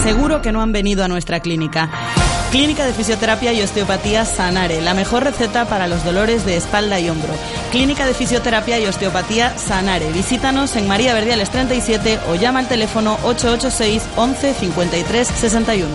Seguro 0.04 0.40
que 0.40 0.52
no 0.52 0.62
han 0.62 0.70
venido 0.70 1.02
a 1.02 1.08
nuestra 1.08 1.40
clínica. 1.40 1.90
Clínica 2.54 2.86
de 2.86 2.92
Fisioterapia 2.92 3.52
y 3.52 3.62
Osteopatía 3.62 4.24
Sanare, 4.24 4.80
la 4.80 4.94
mejor 4.94 5.24
receta 5.24 5.64
para 5.64 5.88
los 5.88 6.04
dolores 6.04 6.46
de 6.46 6.56
espalda 6.56 7.00
y 7.00 7.10
hombro. 7.10 7.34
Clínica 7.72 8.06
de 8.06 8.14
Fisioterapia 8.14 8.78
y 8.78 8.86
Osteopatía 8.86 9.58
Sanare. 9.58 10.12
Visítanos 10.12 10.76
en 10.76 10.86
María 10.86 11.14
Verdiales 11.14 11.50
37 11.50 12.20
o 12.28 12.36
llama 12.36 12.60
al 12.60 12.68
teléfono 12.68 13.18
886 13.24 14.04
11 14.14 14.54
53 14.54 15.26
61. 15.26 15.88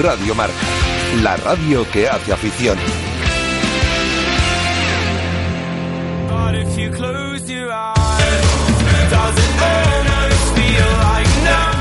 Radio 0.00 0.34
Marca, 0.36 0.54
la 1.24 1.36
radio 1.38 1.84
que 1.90 2.08
hace 2.08 2.32
afición. 2.32 2.78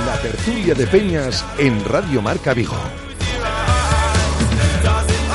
La 0.07 0.17
tertulia 0.19 0.74
de 0.74 0.88
Peñas 0.88 1.45
en 1.59 1.86
Radio 1.86 2.24
Marca 2.24 2.55
Vigo. 2.55 2.75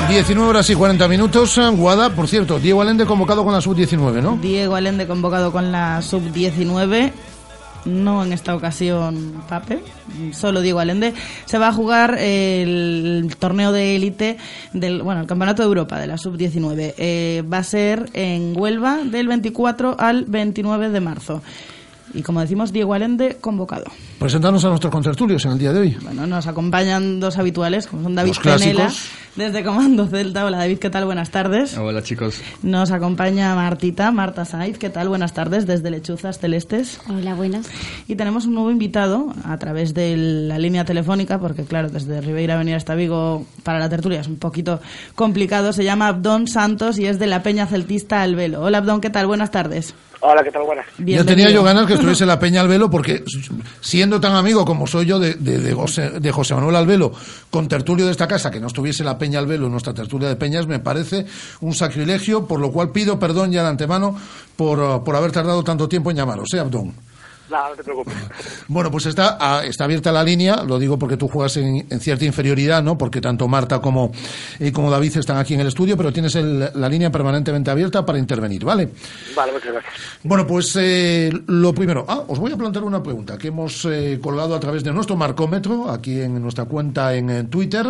19 0.07 0.49
horas 0.49 0.69
y 0.69 0.75
40 0.75 1.07
minutos. 1.07 1.59
Guada, 1.73 2.11
por 2.11 2.27
cierto, 2.27 2.59
Diego 2.59 2.81
Allende 2.81 3.05
convocado 3.05 3.43
con 3.43 3.53
la 3.53 3.61
sub-19, 3.61 4.21
¿no? 4.21 4.37
Diego 4.37 4.75
Allende 4.75 5.07
convocado 5.07 5.51
con 5.51 5.71
la 5.71 6.01
sub-19. 6.01 7.11
No 7.85 8.23
en 8.23 8.33
esta 8.33 8.55
ocasión 8.55 9.43
Pape, 9.47 9.79
solo 10.31 10.61
Diego 10.61 10.79
Allende. 10.79 11.13
Se 11.45 11.57
va 11.57 11.69
a 11.69 11.73
jugar 11.73 12.17
el 12.19 13.35
torneo 13.39 13.71
de 13.71 13.95
élite 13.95 14.37
del, 14.73 15.01
bueno, 15.01 15.21
el 15.21 15.27
Campeonato 15.27 15.63
de 15.63 15.67
Europa 15.67 15.99
de 15.99 16.07
la 16.07 16.17
sub-19. 16.17 16.93
Eh, 16.97 17.43
va 17.51 17.59
a 17.59 17.63
ser 17.63 18.09
en 18.13 18.53
Huelva 18.55 18.99
del 19.03 19.27
24 19.27 19.95
al 19.99 20.25
29 20.25 20.89
de 20.89 20.99
marzo. 20.99 21.41
Y 22.13 22.21
como 22.21 22.41
decimos, 22.41 22.71
Diego 22.71 22.93
Allende 22.93 23.37
convocado. 23.41 23.85
Presentarnos 24.19 24.63
a 24.63 24.69
nuestros 24.69 24.91
contertulios 24.91 25.43
en 25.45 25.51
el 25.51 25.59
día 25.59 25.73
de 25.73 25.79
hoy. 25.79 25.97
Bueno, 26.01 26.25
nos 26.27 26.47
acompañan 26.47 27.19
dos 27.19 27.37
habituales, 27.37 27.87
como 27.87 28.03
son 28.03 28.15
David. 28.15 28.33
Penela, 28.41 28.91
desde 29.35 29.63
Comando 29.63 30.07
Celta. 30.07 30.45
Hola 30.45 30.59
David, 30.59 30.79
¿qué 30.79 30.89
tal? 30.89 31.05
Buenas 31.05 31.31
tardes. 31.31 31.77
Hola 31.77 32.01
chicos. 32.01 32.41
Nos 32.63 32.91
acompaña 32.91 33.53
Martita, 33.55 34.11
Marta 34.11 34.45
Saiz, 34.45 34.77
¿qué 34.77 34.89
tal? 34.89 35.09
Buenas 35.09 35.33
tardes, 35.33 35.65
desde 35.67 35.91
Lechuzas 35.91 36.39
Celestes. 36.39 36.99
Hola, 37.09 37.33
buenas. 37.33 37.67
Y 38.07 38.15
tenemos 38.15 38.45
un 38.45 38.53
nuevo 38.53 38.71
invitado 38.71 39.33
a 39.43 39.57
través 39.57 39.93
de 39.93 40.15
la 40.15 40.57
línea 40.57 40.85
telefónica, 40.85 41.39
porque 41.39 41.63
claro, 41.63 41.89
desde 41.89 42.21
Ribeira 42.21 42.57
venir 42.57 42.75
hasta 42.75 42.95
Vigo 42.95 43.45
para 43.63 43.79
la 43.79 43.89
tertulia 43.89 44.21
es 44.21 44.27
un 44.27 44.37
poquito 44.37 44.79
complicado. 45.15 45.73
Se 45.73 45.83
llama 45.83 46.07
Abdón 46.07 46.47
Santos 46.47 46.97
y 46.99 47.07
es 47.07 47.19
de 47.19 47.27
la 47.27 47.43
Peña 47.43 47.67
Celtista 47.67 48.21
al 48.21 48.35
Velo. 48.35 48.61
Hola 48.61 48.77
Abdón, 48.77 49.01
¿qué 49.01 49.09
tal? 49.09 49.27
Buenas 49.27 49.51
tardes. 49.51 49.93
Hola, 50.21 50.43
¿qué 50.43 50.51
tal? 50.51 50.63
Buenas. 50.63 50.85
Ya 50.97 51.23
tenía 51.23 51.49
yo 51.49 51.63
ganas 51.63 51.85
que 51.85 51.93
estuviese 51.93 52.25
la 52.25 52.39
Peña 52.39 52.61
Albelo 52.61 52.89
porque 52.89 53.23
siendo 53.81 54.19
tan 54.19 54.35
amigo 54.35 54.65
como 54.65 54.87
soy 54.87 55.05
yo 55.05 55.19
de, 55.19 55.35
de, 55.35 55.59
de 55.59 55.73
José, 55.73 56.19
de 56.19 56.31
José 56.31 56.55
Manuel 56.55 56.75
Albelo 56.75 57.11
con 57.49 57.67
tertulio 57.67 58.05
de 58.05 58.11
esta 58.11 58.27
casa, 58.27 58.51
que 58.51 58.59
no 58.59 58.67
estuviese 58.67 59.03
la 59.03 59.17
Peña 59.17 59.39
Albelo 59.39 59.65
en 59.65 59.71
nuestra 59.71 59.93
tertulia 59.93 60.27
de 60.27 60.35
Peñas, 60.35 60.67
me 60.67 60.79
parece 60.79 61.25
un 61.61 61.73
sacrilegio, 61.73 62.47
por 62.47 62.59
lo 62.59 62.71
cual 62.71 62.91
pido 62.91 63.19
perdón 63.19 63.51
ya 63.51 63.63
de 63.63 63.69
antemano 63.69 64.15
por, 64.55 65.03
por 65.03 65.15
haber 65.15 65.31
tardado 65.31 65.63
tanto 65.63 65.87
tiempo 65.87 66.11
en 66.11 66.17
llamaros, 66.17 66.53
¿eh, 66.53 66.59
Abdón? 66.59 66.93
No, 67.49 67.69
no 67.69 67.75
te 67.75 67.83
preocupes. 67.83 68.13
Bueno, 68.67 68.89
pues 68.89 69.05
está, 69.05 69.37
ah, 69.39 69.61
está 69.63 69.83
abierta 69.83 70.11
la 70.11 70.23
línea, 70.23 70.63
lo 70.63 70.79
digo 70.79 70.97
porque 70.97 71.17
tú 71.17 71.27
juegas 71.27 71.55
en, 71.57 71.85
en 71.87 71.99
cierta 71.99 72.25
inferioridad, 72.25 72.81
¿no? 72.81 72.97
Porque 72.97 73.21
tanto 73.21 73.47
Marta 73.47 73.79
como, 73.79 74.11
eh, 74.59 74.71
como 74.71 74.89
David 74.89 75.17
están 75.17 75.37
aquí 75.37 75.53
en 75.53 75.59
el 75.59 75.67
estudio, 75.67 75.95
pero 75.95 76.11
tienes 76.11 76.33
el- 76.35 76.71
la 76.73 76.89
línea 76.89 77.11
permanentemente 77.11 77.69
abierta 77.69 78.03
para 78.03 78.17
intervenir, 78.17 78.65
¿vale? 78.65 78.89
Vale, 79.35 79.51
muchas 79.51 79.71
gracias. 79.71 79.93
Bueno, 80.23 80.47
pues 80.47 80.75
eh, 80.79 81.31
lo 81.45 81.73
primero, 81.73 82.05
ah, 82.07 82.23
os 82.27 82.39
voy 82.39 82.51
a 82.53 82.57
plantear 82.57 82.83
una 82.85 83.03
pregunta 83.03 83.37
que 83.37 83.49
hemos 83.49 83.85
eh, 83.85 84.19
colgado 84.19 84.55
a 84.55 84.59
través 84.59 84.83
de 84.83 84.91
nuestro 84.91 85.15
marcómetro, 85.15 85.91
aquí 85.91 86.19
en 86.19 86.41
nuestra 86.41 86.65
cuenta 86.65 87.13
en, 87.13 87.47
Twitter. 87.49 87.85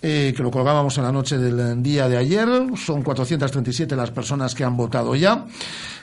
eh, 0.00 0.32
que 0.36 0.42
lo 0.44 0.50
colgábamos 0.52 0.96
en 0.98 1.02
la 1.02 1.10
noche 1.10 1.38
del 1.38 1.82
día 1.82 2.08
de 2.08 2.16
ayer. 2.16 2.48
Son 2.76 3.02
437 3.02 3.96
las 3.96 4.12
personas 4.12 4.54
que 4.54 4.62
han 4.62 4.76
votado 4.76 5.16
ya. 5.16 5.44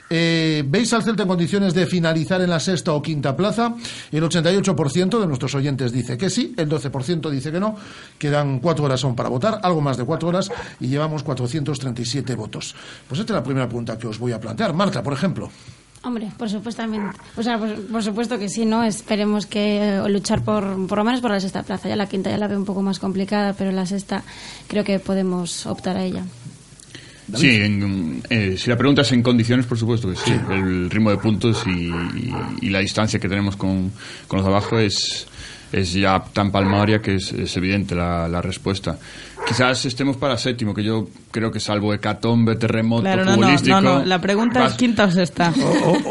Eh, 0.08 0.62
¿Veis 0.66 0.92
al 0.92 1.02
Celta 1.02 1.22
en 1.22 1.28
condiciones 1.28 1.74
de 1.74 1.86
finalizar 1.86 2.40
en 2.40 2.50
la 2.50 2.60
sexta 2.60 2.92
o 2.92 3.02
quinta 3.02 3.36
plaza? 3.36 3.74
El 4.12 4.22
88% 4.22 5.20
de 5.20 5.26
nuestros 5.26 5.54
oyentes 5.54 5.92
dice 5.92 6.16
que 6.16 6.30
sí, 6.30 6.54
el 6.56 6.68
12% 6.68 7.30
dice 7.30 7.50
que 7.50 7.60
no. 7.60 7.76
Quedan 8.18 8.60
cuatro 8.60 8.84
horas 8.84 9.00
son 9.00 9.16
para 9.16 9.28
votar, 9.28 9.60
algo 9.62 9.80
más 9.80 9.96
de 9.96 10.04
cuatro 10.04 10.28
horas, 10.28 10.50
y 10.80 10.88
llevamos 10.88 11.22
437 11.22 12.34
votos. 12.34 12.74
Pues 13.08 13.20
esta 13.20 13.32
es 13.32 13.36
la 13.36 13.42
primera 13.42 13.66
pregunta 13.66 13.98
que 13.98 14.06
os 14.06 14.18
voy 14.18 14.32
a 14.32 14.40
plantear. 14.40 14.72
Marta, 14.72 15.02
por 15.02 15.12
ejemplo. 15.12 15.50
Hombre, 16.06 16.30
por 16.38 16.48
supuestamente. 16.48 17.18
O 17.36 17.42
sea, 17.42 17.58
por, 17.58 17.74
por 17.86 18.02
supuesto 18.02 18.38
que 18.38 18.48
sí, 18.48 18.64
¿no? 18.64 18.84
Esperemos 18.84 19.46
que 19.46 20.00
luchar 20.06 20.42
por, 20.42 20.86
por 20.86 20.98
lo 20.98 21.04
menos 21.04 21.20
por 21.20 21.32
la 21.32 21.40
sexta 21.40 21.64
plaza. 21.64 21.88
Ya 21.88 21.96
la 21.96 22.06
quinta 22.06 22.30
ya 22.30 22.38
la 22.38 22.46
veo 22.46 22.58
un 22.58 22.64
poco 22.64 22.80
más 22.80 23.00
complicada, 23.00 23.54
pero 23.54 23.72
la 23.72 23.86
sexta 23.86 24.22
creo 24.68 24.84
que 24.84 25.00
podemos 25.00 25.66
optar 25.66 25.96
a 25.96 26.04
ella. 26.04 26.24
Sí, 27.34 27.56
en- 27.56 28.22
eh, 28.30 28.54
si 28.56 28.70
la 28.70 28.76
pregunta 28.76 29.02
es 29.02 29.10
en 29.12 29.22
condiciones, 29.22 29.66
por 29.66 29.76
supuesto 29.78 30.08
que 30.10 30.16
sí. 30.16 30.32
El 30.50 30.88
ritmo 30.90 31.10
de 31.10 31.18
puntos 31.18 31.64
y, 31.66 31.70
y- 31.90 32.32
y 32.62 32.70
la 32.70 32.78
distancia 32.80 33.18
que 33.18 33.28
tenemos 33.28 33.56
con, 33.56 33.90
con 34.28 34.36
los 34.38 34.46
de 34.46 34.52
abajo 34.52 34.78
es, 34.78 35.26
es 35.72 35.92
ya 35.92 36.22
tan 36.32 36.50
palmaria 36.52 37.00
que 37.00 37.16
es, 37.16 37.32
es 37.32 37.56
evidente 37.56 37.94
la, 37.94 38.28
la 38.28 38.40
respuesta. 38.42 38.98
Quizás 39.46 39.84
estemos 39.84 40.16
para 40.16 40.36
séptimo, 40.38 40.74
que 40.74 40.82
yo 40.82 41.06
creo 41.30 41.52
que 41.52 41.60
salvo 41.60 41.94
hecatombe, 41.94 42.56
terremoto, 42.56 43.02
Claro, 43.02 43.24
no, 43.24 43.30
no, 43.32 43.36
futbolístico... 43.36 43.80
no, 43.80 43.98
no. 44.00 44.04
La 44.04 44.20
pregunta 44.20 44.60
vas- 44.60 44.72
es 44.72 44.78
quinta 44.78 45.04
o 45.04 45.10
sexta. 45.10 45.52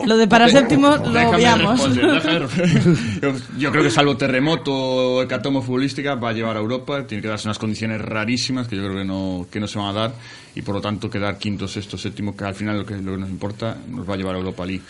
Lo 0.05 0.15
de 0.15 0.27
para 0.27 0.47
séptimo 0.47 0.89
lo 0.95 1.11
Déjame 1.11 1.35
obviamos. 1.35 1.95
yo, 1.95 3.31
yo 3.57 3.71
creo 3.71 3.83
que 3.83 3.89
salvo 3.89 4.15
terremoto 4.15 4.73
o 4.73 5.21
hecatombe 5.23 5.61
futbolística 5.61 6.15
va 6.15 6.29
a 6.29 6.33
llevar 6.33 6.55
a 6.55 6.59
Europa, 6.59 7.05
tiene 7.05 7.21
que 7.21 7.27
darse 7.27 7.47
unas 7.47 7.59
condiciones 7.59 7.99
rarísimas 8.01 8.67
que 8.67 8.75
yo 8.77 8.83
creo 8.83 8.97
que 8.97 9.05
no, 9.05 9.47
que 9.51 9.59
no 9.59 9.67
se 9.67 9.79
van 9.79 9.87
a 9.89 9.93
dar 9.93 10.13
y 10.55 10.61
por 10.61 10.75
lo 10.75 10.81
tanto 10.81 11.09
quedar 11.09 11.37
quinto, 11.37 11.67
sexto, 11.67 11.97
séptimo, 11.97 12.37
que 12.37 12.45
al 12.45 12.55
final 12.55 12.77
lo 12.79 12.85
que, 12.85 12.95
lo 12.95 13.13
que 13.13 13.17
nos 13.17 13.29
importa 13.29 13.75
nos 13.89 14.07
va 14.09 14.13
a 14.13 14.17
llevar 14.17 14.35
a 14.35 14.37
Europa 14.37 14.65
League. 14.65 14.83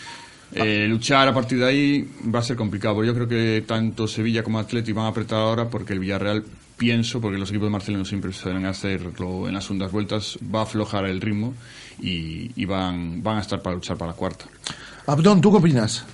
Eh, 0.54 0.86
luchar 0.88 1.28
a 1.28 1.34
partir 1.34 1.58
de 1.58 1.66
ahí 1.66 2.08
va 2.34 2.38
a 2.38 2.42
ser 2.42 2.56
complicado. 2.56 3.02
Yo 3.04 3.14
creo 3.14 3.28
que 3.28 3.64
tanto 3.66 4.06
Sevilla 4.06 4.42
como 4.42 4.58
Atleti 4.58 4.92
van 4.92 5.06
a 5.06 5.08
apretar 5.08 5.38
ahora 5.38 5.68
porque 5.68 5.92
el 5.92 5.98
Villarreal 5.98 6.44
pienso, 6.76 7.20
porque 7.20 7.38
los 7.38 7.50
equipos 7.50 7.66
de 7.66 7.72
Marcelino 7.72 8.04
siempre 8.04 8.32
suelen 8.32 8.66
hacerlo 8.66 9.48
en 9.48 9.54
las 9.54 9.64
segundas 9.64 9.90
vueltas, 9.90 10.38
va 10.54 10.60
a 10.60 10.62
aflojar 10.62 11.06
el 11.06 11.20
ritmo 11.20 11.54
y, 12.00 12.50
y 12.54 12.64
van, 12.64 13.22
van 13.22 13.38
a 13.38 13.40
estar 13.40 13.60
para 13.62 13.74
luchar 13.74 13.96
para 13.96 14.12
la 14.12 14.16
cuarta. 14.16 14.44
Abdón, 15.06 15.40
¿tú 15.40 15.50
qué 15.50 15.58
opinas? 15.58 16.06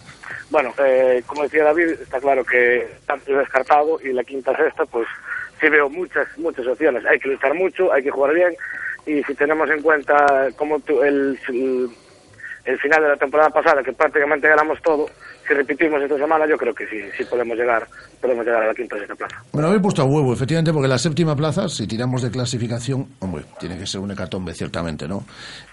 Bueno, 0.50 0.72
eh, 0.84 1.22
como 1.26 1.44
decía 1.44 1.64
David, 1.64 1.88
está 2.02 2.20
claro 2.20 2.44
que 2.44 2.86
tanto 3.06 3.32
descartado 3.32 3.98
y 4.04 4.12
la 4.12 4.22
quinta 4.22 4.54
sexta, 4.56 4.84
pues 4.84 5.08
sí 5.60 5.68
veo 5.68 5.88
muchas 5.88 6.26
muchas 6.36 6.66
opciones. 6.66 7.04
Hay 7.06 7.18
que 7.18 7.30
luchar 7.30 7.54
mucho, 7.54 7.92
hay 7.92 8.02
que 8.02 8.10
jugar 8.10 8.34
bien 8.34 8.54
y 9.06 9.22
si 9.24 9.34
tenemos 9.34 9.68
en 9.70 9.82
cuenta 9.82 10.48
como 10.56 10.76
el, 11.02 11.38
el, 11.48 11.90
el 12.64 12.78
final 12.78 13.02
de 13.02 13.08
la 13.08 13.16
temporada 13.16 13.50
pasada, 13.50 13.82
que 13.82 13.92
prácticamente 13.92 14.48
ganamos 14.48 14.78
todo, 14.82 15.06
si 15.46 15.52
repetimos 15.52 16.00
esta 16.00 16.16
semana, 16.16 16.46
yo 16.48 16.56
creo 16.56 16.72
que 16.74 16.86
sí, 16.86 16.98
sí 17.16 17.24
podemos 17.24 17.56
llegar, 17.56 17.86
podemos 18.20 18.46
llegar 18.46 18.62
a 18.62 18.66
la 18.68 18.74
quinta 18.74 18.96
sexta 18.96 19.16
plaza. 19.16 19.42
Bueno, 19.52 19.68
habéis 19.68 19.82
puesto 19.82 20.02
a 20.02 20.04
huevo, 20.04 20.32
efectivamente, 20.32 20.72
porque 20.72 20.88
la 20.88 20.98
séptima 20.98 21.34
plaza, 21.34 21.68
si 21.68 21.86
tiramos 21.86 22.22
de 22.22 22.30
clasificación, 22.30 23.08
hombre, 23.18 23.44
tiene 23.58 23.76
que 23.76 23.86
ser 23.86 24.00
un 24.00 24.12
hecatombe, 24.12 24.54
ciertamente, 24.54 25.08
¿no? 25.08 25.24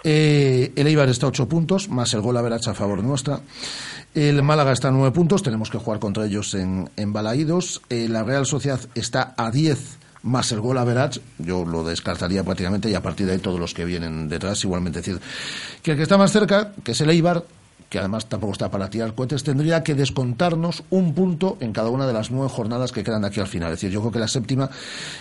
Eh, 0.03 0.71
el 0.75 0.87
Eibar 0.87 1.09
está 1.09 1.27
a 1.27 1.29
ocho 1.29 1.47
puntos, 1.47 1.89
más 1.89 2.13
el 2.15 2.21
gol 2.21 2.37
a 2.37 2.39
a 2.39 2.73
favor 2.73 3.03
nuestra. 3.03 3.39
El 4.15 4.41
Málaga 4.41 4.71
está 4.71 4.87
a 4.87 4.91
nueve 4.91 5.11
puntos, 5.11 5.43
tenemos 5.43 5.69
que 5.69 5.77
jugar 5.77 5.99
contra 5.99 6.25
ellos 6.25 6.55
en, 6.55 6.89
en 6.97 7.13
Balaídos. 7.13 7.83
Eh, 7.89 8.07
la 8.09 8.23
Real 8.23 8.47
Sociedad 8.47 8.79
está 8.95 9.35
a 9.37 9.51
diez 9.51 9.98
más 10.23 10.51
el 10.51 10.59
gol 10.59 10.77
a 10.77 10.83
Verach, 10.83 11.17
yo 11.37 11.65
lo 11.65 11.83
descartaría 11.83 12.43
prácticamente 12.43 12.89
y 12.89 12.95
a 12.95 13.01
partir 13.01 13.27
de 13.27 13.33
ahí 13.33 13.39
todos 13.39 13.59
los 13.59 13.73
que 13.73 13.85
vienen 13.85 14.27
detrás 14.27 14.63
igualmente. 14.63 14.99
Es 14.99 15.05
decir, 15.05 15.21
que 15.81 15.91
el 15.91 15.97
que 15.97 16.03
está 16.03 16.17
más 16.17 16.31
cerca, 16.31 16.73
que 16.83 16.91
es 16.91 17.01
el 17.01 17.09
Eibar, 17.09 17.45
que 17.89 17.97
además 17.97 18.27
tampoco 18.27 18.53
está 18.53 18.69
para 18.69 18.89
tirar 18.89 19.15
cohetes, 19.15 19.43
tendría 19.43 19.83
que 19.83 19.95
descontarnos 19.95 20.83
un 20.91 21.13
punto 21.15 21.57
en 21.59 21.73
cada 21.73 21.89
una 21.89 22.05
de 22.05 22.13
las 22.13 22.29
nueve 22.29 22.49
jornadas 22.49 22.91
que 22.91 23.03
quedan 23.03 23.25
aquí 23.25 23.39
al 23.39 23.47
final. 23.47 23.71
Es 23.71 23.79
decir, 23.79 23.89
yo 23.89 23.99
creo 24.01 24.11
que 24.11 24.19
la 24.19 24.27
séptima 24.27 24.69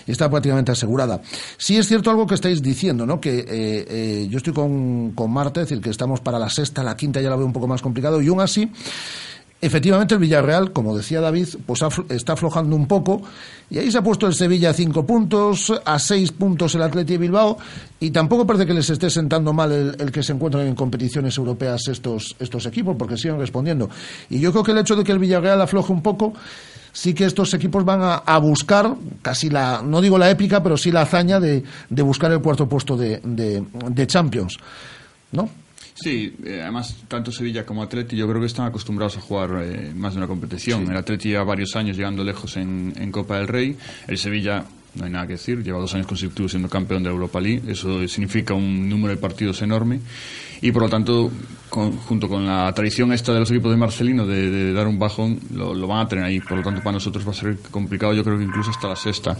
está 0.06 0.28
prácticamente 0.28 0.72
asegurada. 0.72 1.22
Sí 1.56 1.78
es 1.78 1.88
cierto 1.88 2.10
algo 2.10 2.26
que 2.26 2.34
estáis 2.34 2.62
diciendo, 2.62 3.06
¿no? 3.06 3.20
Que 3.20 3.38
eh, 3.38 3.46
eh, 3.48 4.26
yo 4.28 4.36
estoy 4.36 4.52
con, 4.52 5.12
con 5.12 5.30
Marta, 5.30 5.62
es 5.62 5.68
decir, 5.68 5.82
que 5.82 5.90
estamos 5.90 6.20
para 6.20 6.38
la 6.38 6.50
sexta, 6.50 6.82
la 6.82 6.96
quinta 6.96 7.22
ya 7.22 7.30
la 7.30 7.36
veo 7.36 7.46
un 7.46 7.54
poco 7.54 7.66
más 7.66 7.80
complicado, 7.80 8.20
y 8.20 8.28
aún 8.28 8.40
así 8.40 8.70
Efectivamente, 9.60 10.14
el 10.14 10.20
Villarreal, 10.20 10.72
como 10.72 10.96
decía 10.96 11.20
David, 11.20 11.48
pues 11.66 11.80
está 12.10 12.34
aflojando 12.34 12.76
un 12.76 12.86
poco 12.86 13.22
y 13.68 13.78
ahí 13.78 13.90
se 13.90 13.98
ha 13.98 14.02
puesto 14.02 14.28
el 14.28 14.34
Sevilla 14.34 14.70
a 14.70 14.72
cinco 14.72 15.04
puntos, 15.04 15.72
a 15.84 15.98
seis 15.98 16.30
puntos 16.30 16.76
el 16.76 16.82
Atleti 16.82 17.14
de 17.14 17.18
Bilbao 17.18 17.58
y 17.98 18.12
tampoco 18.12 18.46
parece 18.46 18.66
que 18.66 18.74
les 18.74 18.88
esté 18.88 19.10
sentando 19.10 19.52
mal 19.52 19.96
el, 19.98 20.12
que 20.12 20.22
se 20.22 20.32
encuentren 20.32 20.68
en 20.68 20.76
competiciones 20.76 21.36
europeas 21.36 21.88
estos, 21.88 22.36
estos 22.38 22.66
equipos 22.66 22.94
porque 22.96 23.16
siguen 23.16 23.40
respondiendo. 23.40 23.90
Y 24.30 24.38
yo 24.38 24.52
creo 24.52 24.62
que 24.62 24.70
el 24.70 24.78
hecho 24.78 24.94
de 24.94 25.02
que 25.02 25.10
el 25.10 25.18
Villarreal 25.18 25.60
afloje 25.60 25.92
un 25.92 26.02
poco 26.02 26.34
sí 26.92 27.12
que 27.12 27.24
estos 27.24 27.52
equipos 27.52 27.84
van 27.84 28.00
a, 28.02 28.38
buscar 28.38 28.94
casi 29.22 29.50
la, 29.50 29.82
no 29.82 30.00
digo 30.00 30.18
la 30.18 30.30
épica, 30.30 30.62
pero 30.62 30.76
sí 30.76 30.92
la 30.92 31.02
hazaña 31.02 31.40
de, 31.40 31.64
buscar 31.90 32.30
el 32.30 32.40
cuarto 32.40 32.68
puesto 32.68 32.96
de, 32.96 33.20
de 33.24 34.06
Champions. 34.06 34.56
¿No? 35.32 35.50
Sí, 36.00 36.32
eh, 36.44 36.60
además 36.62 36.96
tanto 37.08 37.32
Sevilla 37.32 37.66
como 37.66 37.82
Atleti 37.82 38.16
yo 38.16 38.28
creo 38.28 38.40
que 38.40 38.46
están 38.46 38.66
acostumbrados 38.66 39.16
a 39.16 39.20
jugar 39.20 39.50
eh, 39.62 39.92
más 39.94 40.14
de 40.14 40.18
una 40.18 40.28
competición. 40.28 40.88
El 40.88 40.96
Atleti 40.96 41.30
lleva 41.30 41.42
varios 41.42 41.74
años 41.74 41.96
llegando 41.96 42.22
lejos 42.22 42.56
en, 42.56 42.92
en, 42.96 43.10
Copa 43.10 43.38
del 43.38 43.48
Rey. 43.48 43.76
El 44.06 44.16
Sevilla, 44.16 44.64
no 44.94 45.04
hay 45.04 45.10
nada 45.10 45.26
que 45.26 45.34
decir, 45.34 45.62
lleva 45.62 45.78
dos 45.78 45.94
años 45.94 46.06
consecutivos 46.06 46.52
siendo 46.52 46.68
campeón 46.68 47.02
de 47.02 47.10
Europa 47.10 47.40
League. 47.40 47.62
Eso 47.68 48.06
significa 48.08 48.54
un 48.54 48.88
número 48.88 49.14
de 49.14 49.20
partidos 49.20 49.62
enorme. 49.62 50.00
Y 50.60 50.72
por 50.72 50.82
lo 50.82 50.88
tanto, 50.88 51.30
junto 51.70 52.28
con 52.28 52.46
la 52.46 52.72
tradición 52.74 53.12
esta 53.12 53.32
de 53.32 53.40
los 53.40 53.50
equipos 53.50 53.70
de 53.70 53.76
Marcelino 53.76 54.26
de, 54.26 54.50
de 54.50 54.72
dar 54.72 54.88
un 54.88 54.98
bajón, 54.98 55.38
lo, 55.54 55.72
lo, 55.72 55.86
van 55.86 56.00
a 56.00 56.08
tener 56.08 56.24
ahí. 56.24 56.40
Por 56.40 56.58
lo 56.58 56.64
tanto, 56.64 56.80
para 56.80 56.94
nosotros 56.94 57.26
va 57.26 57.30
a 57.30 57.34
ser 57.34 57.58
complicado, 57.70 58.12
yo 58.12 58.24
creo 58.24 58.38
que 58.38 58.44
incluso 58.44 58.70
hasta 58.70 58.88
la 58.88 58.96
sexta. 58.96 59.36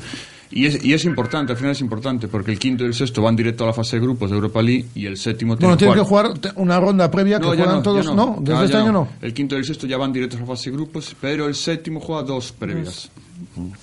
Y 0.51 0.67
es, 0.67 0.83
y 0.85 0.95
es 0.95 1.05
importante, 1.05 1.53
al 1.53 1.59
final 1.59 1.73
es 1.73 1.81
importante, 1.81 2.29
porque 2.29 2.53
el 2.53 2.59
quinto 2.59 2.85
y 2.85 2.87
el 2.87 2.95
sexto 2.95 3.21
van 3.21 3.37
directo 3.37 3.65
a 3.65 3.67
la 3.67 3.73
fase 3.73 3.97
de 3.97 4.03
grupos 4.03 4.31
de 4.31 4.37
Europa 4.37 4.63
League 4.63 4.87
y 4.95 5.07
el 5.07 5.17
séptimo 5.17 5.57
tiene, 5.57 5.75
bueno, 5.75 5.77
tiene 5.77 5.95
que 5.95 6.09
jugar 6.09 6.33
una 6.55 6.81
ronda 6.81 7.11
previa 7.11 7.39
que 7.39 7.47
no, 7.47 7.49
juegan 7.49 7.69
no, 7.69 7.83
todos. 7.83 8.07
No, 8.07 8.15
no, 8.15 8.37
desde 8.41 8.61
ah, 8.61 8.65
este 8.65 8.77
año 8.77 8.93
no. 8.93 9.09
El 9.21 9.35
quinto 9.35 9.57
y 9.57 9.59
el 9.59 9.65
sexto 9.65 9.87
ya 9.87 9.99
van 9.99 10.13
directos 10.13 10.39
a 10.39 10.43
la 10.43 10.47
fase 10.47 10.71
de 10.71 10.77
grupos, 10.77 11.15
pero 11.21 11.47
el 11.47 11.55
séptimo 11.55 12.01
juega 12.01 12.23
dos 12.23 12.53
previas. 12.53 13.11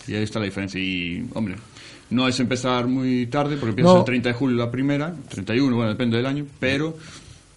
Y 0.07 0.15
ahí 0.15 0.23
está 0.23 0.39
la 0.39 0.45
diferencia. 0.45 0.79
Y, 0.79 1.27
hombre, 1.33 1.55
no 2.09 2.27
es 2.27 2.39
empezar 2.39 2.87
muy 2.87 3.27
tarde, 3.27 3.57
porque 3.57 3.69
empieza 3.71 3.91
No. 3.93 3.99
el 3.99 4.05
30 4.05 4.29
de 4.29 4.35
julio 4.35 4.57
la 4.57 4.71
primera, 4.71 5.13
31, 5.29 5.75
bueno, 5.75 5.89
depende 5.91 6.17
del 6.17 6.25
año, 6.25 6.45
pero. 6.59 6.97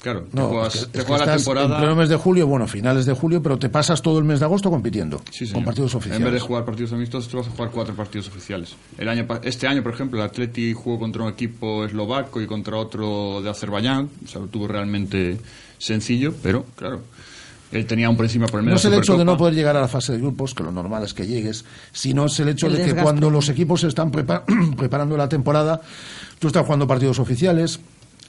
Claro, 0.00 0.28
te 0.30 0.36
No, 0.36 0.46
juegas, 0.46 0.74
es 0.76 0.80
que- 0.86 0.92
te 0.92 0.98
es 0.98 1.04
que 1.04 1.08
juegas 1.08 1.26
la 1.26 1.36
temporada. 1.36 1.74
En 1.74 1.80
pleno 1.80 1.96
mes 1.96 2.08
de 2.08 2.14
julio, 2.14 2.46
bueno, 2.46 2.68
finales 2.68 3.04
de 3.04 3.14
julio, 3.14 3.42
pero 3.42 3.58
te 3.58 3.68
pasas 3.68 4.00
todo 4.00 4.20
el 4.20 4.24
mes 4.24 4.38
de 4.38 4.44
agosto 4.44 4.70
compitiendo 4.70 5.20
Sí, 5.32 5.50
con 5.50 5.64
partidos 5.64 5.92
oficiales. 5.96 6.20
En 6.20 6.24
vez 6.32 6.34
de 6.34 6.38
jugar 6.46 6.64
partidos 6.64 6.92
amistosos, 6.92 7.28
tú 7.28 7.38
vas 7.38 7.48
a 7.48 7.50
jugar 7.50 7.70
cuatro 7.72 7.96
partidos 7.96 8.28
oficiales. 8.28 8.76
El 8.96 9.08
año, 9.08 9.26
este 9.42 9.66
año, 9.66 9.82
por 9.82 9.92
ejemplo, 9.92 10.20
el 10.20 10.24
Atleti 10.26 10.72
jugó 10.72 11.00
contra 11.00 11.24
un 11.24 11.30
equipo 11.30 11.84
eslovaco 11.84 12.40
y 12.40 12.46
contra 12.46 12.76
otro 12.76 13.42
de 13.42 13.50
Azerbaiyán. 13.50 14.08
O 14.24 14.28
sea, 14.28 14.40
lo 14.40 14.46
tuvo 14.46 14.68
realmente 14.68 15.36
sencillo, 15.78 16.32
pero 16.44 16.64
claro, 16.76 17.00
él 17.72 17.86
tenía 17.86 18.08
un 18.08 18.16
por 18.16 18.24
encima 18.24 18.46
por 18.46 18.60
el 18.60 18.64
medio 18.66 18.74
No 18.74 18.78
es 18.78 18.84
el 18.84 18.94
hecho 18.94 19.16
de 19.16 19.24
no 19.24 19.36
poder 19.36 19.54
llegar 19.54 19.76
a 19.76 19.80
la 19.80 19.88
fase 19.88 20.12
de 20.12 20.18
grupos, 20.18 20.54
que 20.54 20.62
lo 20.62 20.72
normal 20.72 21.02
es 21.04 21.14
que 21.14 21.26
llegues, 21.26 21.64
sino 21.92 22.26
es 22.26 22.38
el 22.40 22.48
hecho 22.48 22.66
El 22.66 22.76
de 22.76 22.84
que 22.84 22.94
cuando 22.94 23.30
los 23.30 23.48
equipos 23.48 23.80
se 23.82 23.88
están 23.88 24.10
prepa- 24.10 24.44
preparando 24.76 25.16
la 25.16 25.28
temporada, 25.28 25.80
tú 26.38 26.46
estás 26.48 26.64
jugando 26.64 26.86
partidos 26.86 27.18
oficiales, 27.18 27.80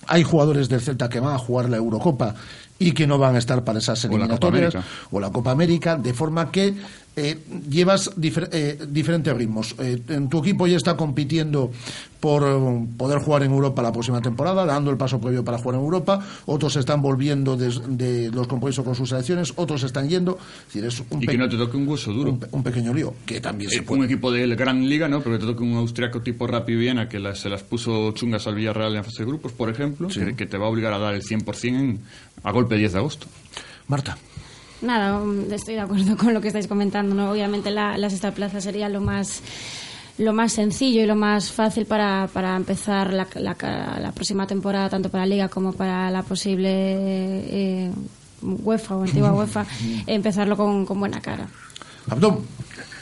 hay 0.08 0.23
jugadores 0.23 0.69
del 0.69 0.82
Celta 0.82 1.10
que 1.10 1.19
van 1.19 1.36
a 1.36 1.38
jugar 1.38 1.69
la 1.69 1.78
Eurocopa 1.78 2.36
y 2.80 2.93
que 2.93 3.06
no 3.06 3.17
van 3.17 3.36
a 3.36 3.39
estar 3.39 3.63
para 3.63 3.80
esas 3.80 4.04
O 4.06 4.08
la 4.08 4.12
Copa 4.12 4.17
eliminatorias 4.47 4.75
América. 4.75 5.19
la 5.19 5.30
Copa 5.32 5.52
América, 5.52 5.95
de 5.97 6.13
forma 6.13 6.49
que 6.52 6.73
eh, 7.15 7.38
llevas 7.69 8.15
difer- 8.17 8.50
eh, 8.52 8.78
diferentes 8.89 9.36
ritmos. 9.36 9.76
Eh, 9.80 10.02
en 10.10 10.30
tu 10.30 10.39
equipo 10.39 10.67
ya 10.67 10.78
está 10.78 10.95
compitiendo 10.95 11.72
por 12.19 12.43
eh, 12.43 12.88
poder 12.98 13.19
jugar 13.19 13.43
en 13.43 13.52
Europa 13.52 13.82
la 13.82 13.91
próxima 13.91 14.22
temporada, 14.22 14.65
dando 14.65 14.91
el 14.91 14.98
paso 14.98 15.19
previo 15.19 15.43
para 15.43 15.58
jugar 15.58 15.76
en 15.80 15.86
Europa, 15.86 16.26
otros 16.45 16.76
están 16.76 17.02
volviendo 17.02 17.56
des- 17.58 17.82
de, 17.88 18.30
los 18.32 18.48
compromisos 18.48 18.84
con 18.86 18.95
sus 18.95 19.10
selecciones, 19.10 19.54
otros 19.56 19.84
están 19.84 20.08
yendo. 20.10 20.38
Es 20.67 20.74
decir, 20.74 20.86
es 20.86 21.04
un, 21.10 21.24
Y 21.24 21.28
que 21.28 21.38
no 21.38 21.48
te 21.50 21.58
toque 21.58 21.78
un 21.78 21.88
hueso 21.88 22.12
duro. 22.13 22.32
un, 22.32 22.39
pe- 22.39 22.48
un 22.52 22.63
pequeño 22.63 22.93
lío, 22.93 23.13
que 23.26 23.39
también 23.41 23.69
se 23.69 23.78
Eh, 23.78 23.82
puede. 23.84 24.00
un 24.00 24.06
equipo 24.06 24.32
de 24.32 24.48
la 24.48 24.56
Gran 24.56 24.88
Liga, 24.88 25.08
¿no? 25.08 25.22
Pero 25.22 25.36
que 25.38 25.45
te 25.45 25.52
toque 25.52 25.63
un 25.63 25.76
austriaco 25.76 26.22
tipo 26.22 26.45
Rapid 26.48 26.78
Viena 26.78 27.08
que 27.10 27.19
las- 27.19 27.39
se 27.39 27.50
las 27.50 27.63
puso 27.63 28.12
chungas 28.12 28.48
al 28.48 28.56
Villarreal 28.56 28.89
en 28.91 28.95
la 28.95 29.04
fase 29.04 29.19
de 29.24 29.26
grupos, 29.26 29.52
por 29.52 29.69
ejemplo, 29.69 30.08
que, 30.10 30.36
que 30.36 30.45
te 30.45 30.58
va 30.58 30.65
a 30.67 30.69
obligar 30.69 30.93
a 30.93 31.00
dar 31.00 31.15
el 31.15 31.24
100% 31.24 31.63
en- 31.80 32.00
a 32.43 32.52
golpe 32.52 32.76
de 32.76 32.80
10 32.82 32.93
de 32.93 33.00
agosto. 33.00 33.28
Marta. 33.88 34.17
Nada, 34.82 35.20
mm, 35.20 35.52
estoy 35.52 35.76
de 35.76 35.82
acuerdo 35.82 36.18
con 36.18 36.34
lo 36.34 36.42
que 36.42 36.48
estáis 36.48 36.68
comentando. 36.68 37.15
¿no? 37.15 37.32
Obviamente 37.32 37.72
la, 37.72 37.98
la 37.98 38.10
sexta 38.10 38.32
plaza 38.32 38.62
sería 38.62 38.89
lo 38.89 39.02
más 39.02 39.42
lo 40.18 40.34
más 40.34 40.52
sencillo 40.52 41.02
y 41.02 41.06
lo 41.06 41.15
más 41.15 41.50
fácil 41.50 41.86
para, 41.86 42.28
para 42.34 42.58
empezar 42.58 43.13
la, 43.13 43.26
la, 43.36 43.56
la 44.02 44.12
próxima 44.12 44.46
temporada, 44.46 44.89
tanto 44.89 45.10
para 45.10 45.24
la 45.24 45.30
Liga 45.34 45.48
como 45.48 45.72
para 45.72 46.12
la 46.12 46.24
posible 46.24 46.70
eh, 46.70 47.92
UEFA 48.42 48.98
o 48.98 49.04
antigua 49.04 49.32
UEFA, 49.38 49.65
empezarlo 50.08 50.58
con, 50.58 50.86
con 50.86 51.00
buena 51.00 51.22
cara. 51.22 51.48
Abdón. 52.10 52.39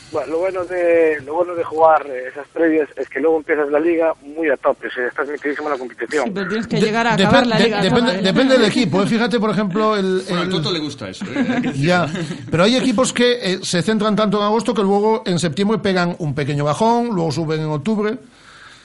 Bueno, 0.10 0.32
lo 0.32 0.38
bueno 0.40 0.64
de 0.66 1.20
lo 1.26 1.34
bueno 1.34 1.54
de 1.54 1.64
jugar 1.66 2.06
eh, 2.08 2.30
esas 2.30 2.48
previas 2.48 2.88
es 2.96 3.10
que 3.10 3.20
luego 3.20 3.38
empiezas 3.38 3.70
la 3.70 3.80
liga 3.80 4.14
muy 4.22 4.50
a 4.50 4.56
tope, 4.56 4.88
o 4.88 4.92
sea, 4.92 5.06
estás 5.08 5.28
metidísimo 5.28 5.68
en 5.68 5.74
la 5.74 5.78
competición. 5.80 6.34
Pero 6.34 6.48
tienes 6.48 6.68
que 6.68 6.78
De- 6.78 6.82
llegar 6.82 7.08
a 7.08 7.14
acabar 7.14 7.46
la 7.46 7.58
de- 7.58 7.64
liga. 7.66 7.82
depende, 7.82 8.18
depende 8.22 8.54
del 8.58 8.66
equipo. 8.72 9.04
¿eh? 9.04 9.06
Fíjate, 9.08 9.38
por 9.38 9.50
ejemplo, 9.50 9.98
el, 9.98 10.22
Bueno, 10.30 10.42
al 10.42 10.48
el- 10.48 10.54
Toto 10.54 10.72
le 10.72 10.80
gusta 10.80 11.10
eso. 11.10 11.26
¿eh? 11.26 11.72
Ya, 11.76 12.08
pero 12.50 12.64
hay 12.64 12.78
equipos 12.78 13.12
que 13.12 13.34
eh, 13.34 13.60
se 13.64 13.82
centran 13.82 14.16
tanto 14.16 14.38
en 14.38 14.44
agosto 14.46 14.74
que 14.74 14.82
luego 14.82 15.24
en 15.26 15.40
septiembre 15.40 15.78
pegan 15.80 16.16
un 16.20 16.34
pequeño 16.34 16.64
bajón, 16.64 17.08
luego 17.14 17.30
suben 17.32 17.60
en 17.60 17.68
octubre. 17.70 18.18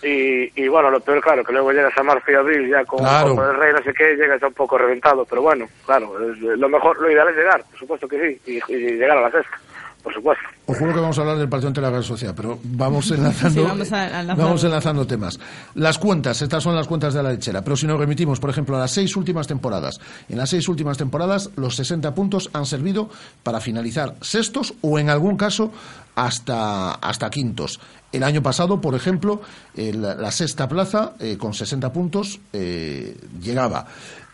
Y, 0.03 0.51
y 0.61 0.67
bueno, 0.67 0.91
lo 0.91 0.99
peor, 0.99 1.21
claro, 1.21 1.45
que 1.45 1.53
luego 1.53 1.71
llegas 1.71 1.97
a 1.97 2.03
marzo 2.03 2.33
y 2.33 2.35
abril 2.35 2.69
ya 2.69 2.85
con, 2.85 2.99
Claro. 2.99 3.37
con 3.37 3.49
el 3.49 3.55
rey, 3.57 3.73
no 3.73 3.83
sé 3.85 3.95
qué, 3.97 4.17
llegas 4.17 4.41
ya 4.41 4.49
un 4.49 4.55
poco 4.55 4.77
reventado, 4.77 5.25
pero 5.25 5.43
bueno, 5.43 5.69
claro, 5.87 6.19
lo 6.19 6.69
mejor, 6.69 7.01
lo 7.01 7.09
ideal 7.09 7.29
es 7.29 7.37
llegar, 7.37 7.63
por 7.71 7.79
supuesto 7.79 8.09
que 8.09 8.19
sí, 8.45 8.61
y, 8.69 8.73
y 8.75 8.97
llegar 8.99 9.19
a 9.19 9.21
la 9.21 9.31
sexta, 9.31 9.61
por 10.03 10.13
supuesto. 10.15 10.43
Os 10.67 10.79
juro 10.79 10.93
que 10.95 11.01
vamos 11.01 11.19
a 11.19 11.21
hablar 11.23 11.39
del 11.39 11.49
partido 11.49 11.69
ante 11.69 11.81
la 11.81 11.91
Real 11.91 12.05
Sociedad, 12.05 12.35
pero 12.37 12.59
vamos 12.63 13.11
enlazando, 13.13 13.61
Sí, 13.63 13.67
vamos 13.69 13.93
a 13.93 14.21
enlazar. 14.21 14.37
vamos 14.37 14.65
enlazando 14.65 15.07
temas. 15.07 15.39
Las 15.75 15.99
cuentas, 15.99 16.41
estas 16.43 16.63
son 16.63 16.75
las 16.75 16.87
cuentas 16.87 17.15
de 17.15 17.23
la 17.23 17.31
lechera, 17.33 17.63
pero 17.63 17.77
si 17.77 17.87
nos 17.87 17.99
remitimos, 17.99 18.39
por 18.41 18.51
ejemplo, 18.51 18.77
a 18.77 18.81
las 18.81 18.91
seis 18.91 19.17
últimas 19.17 19.47
temporadas, 19.47 20.01
en 20.29 20.39
las 20.39 20.51
seis 20.51 20.69
últimas 20.69 20.99
temporadas 20.99 21.51
los 21.57 21.77
60 21.77 22.15
puntos 22.15 22.51
han 22.53 22.67
servido 22.67 23.09
para 23.43 23.61
finalizar 23.61 24.15
sextos 24.21 24.75
o 24.83 24.99
en 24.99 25.11
algún 25.11 25.37
caso 25.37 25.73
hasta, 26.15 26.93
hasta 26.93 27.31
quintos. 27.31 27.81
El 28.13 28.23
año 28.23 28.43
pasado, 28.43 28.81
por 28.81 28.95
ejemplo, 28.95 29.41
el- 29.75 30.03
la 30.03 30.31
sexta 30.31 30.69
plaza 30.69 31.13
eh, 31.19 31.37
con 31.39 31.55
60 31.55 31.93
puntos 31.93 32.41
eh, 32.53 33.17
llegaba. 33.41 33.87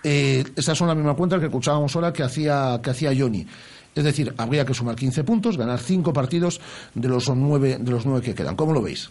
Eh, 0.03 0.45
esas 0.57 0.77
son 0.79 0.89
las 0.89 0.97
mismas 0.97 1.17
cuentas 1.17 1.39
que 1.41 1.47
escuchábamos 1.47 1.95
ahora 1.95 2.13
que 2.13 2.23
hacía, 2.23 2.81
que 2.83 2.91
hacía 2.91 3.13
Johnny. 3.17 3.47
Es 3.99 4.05
decir, 4.05 4.33
habría 4.39 4.65
que 4.65 4.75
sumar 4.75 4.95
15 4.95 5.25
puntos, 5.25 5.57
ganar 5.59 5.81
5 5.81 6.13
partidos 6.13 6.61
de 6.95 7.09
los 7.09 7.29
nueve, 7.31 7.79
de 7.81 7.91
los 7.91 8.07
nueve 8.07 8.23
que 8.25 8.33
quedan. 8.35 8.55
¿Cómo 8.55 8.73
lo 8.73 8.81
veis? 8.81 9.11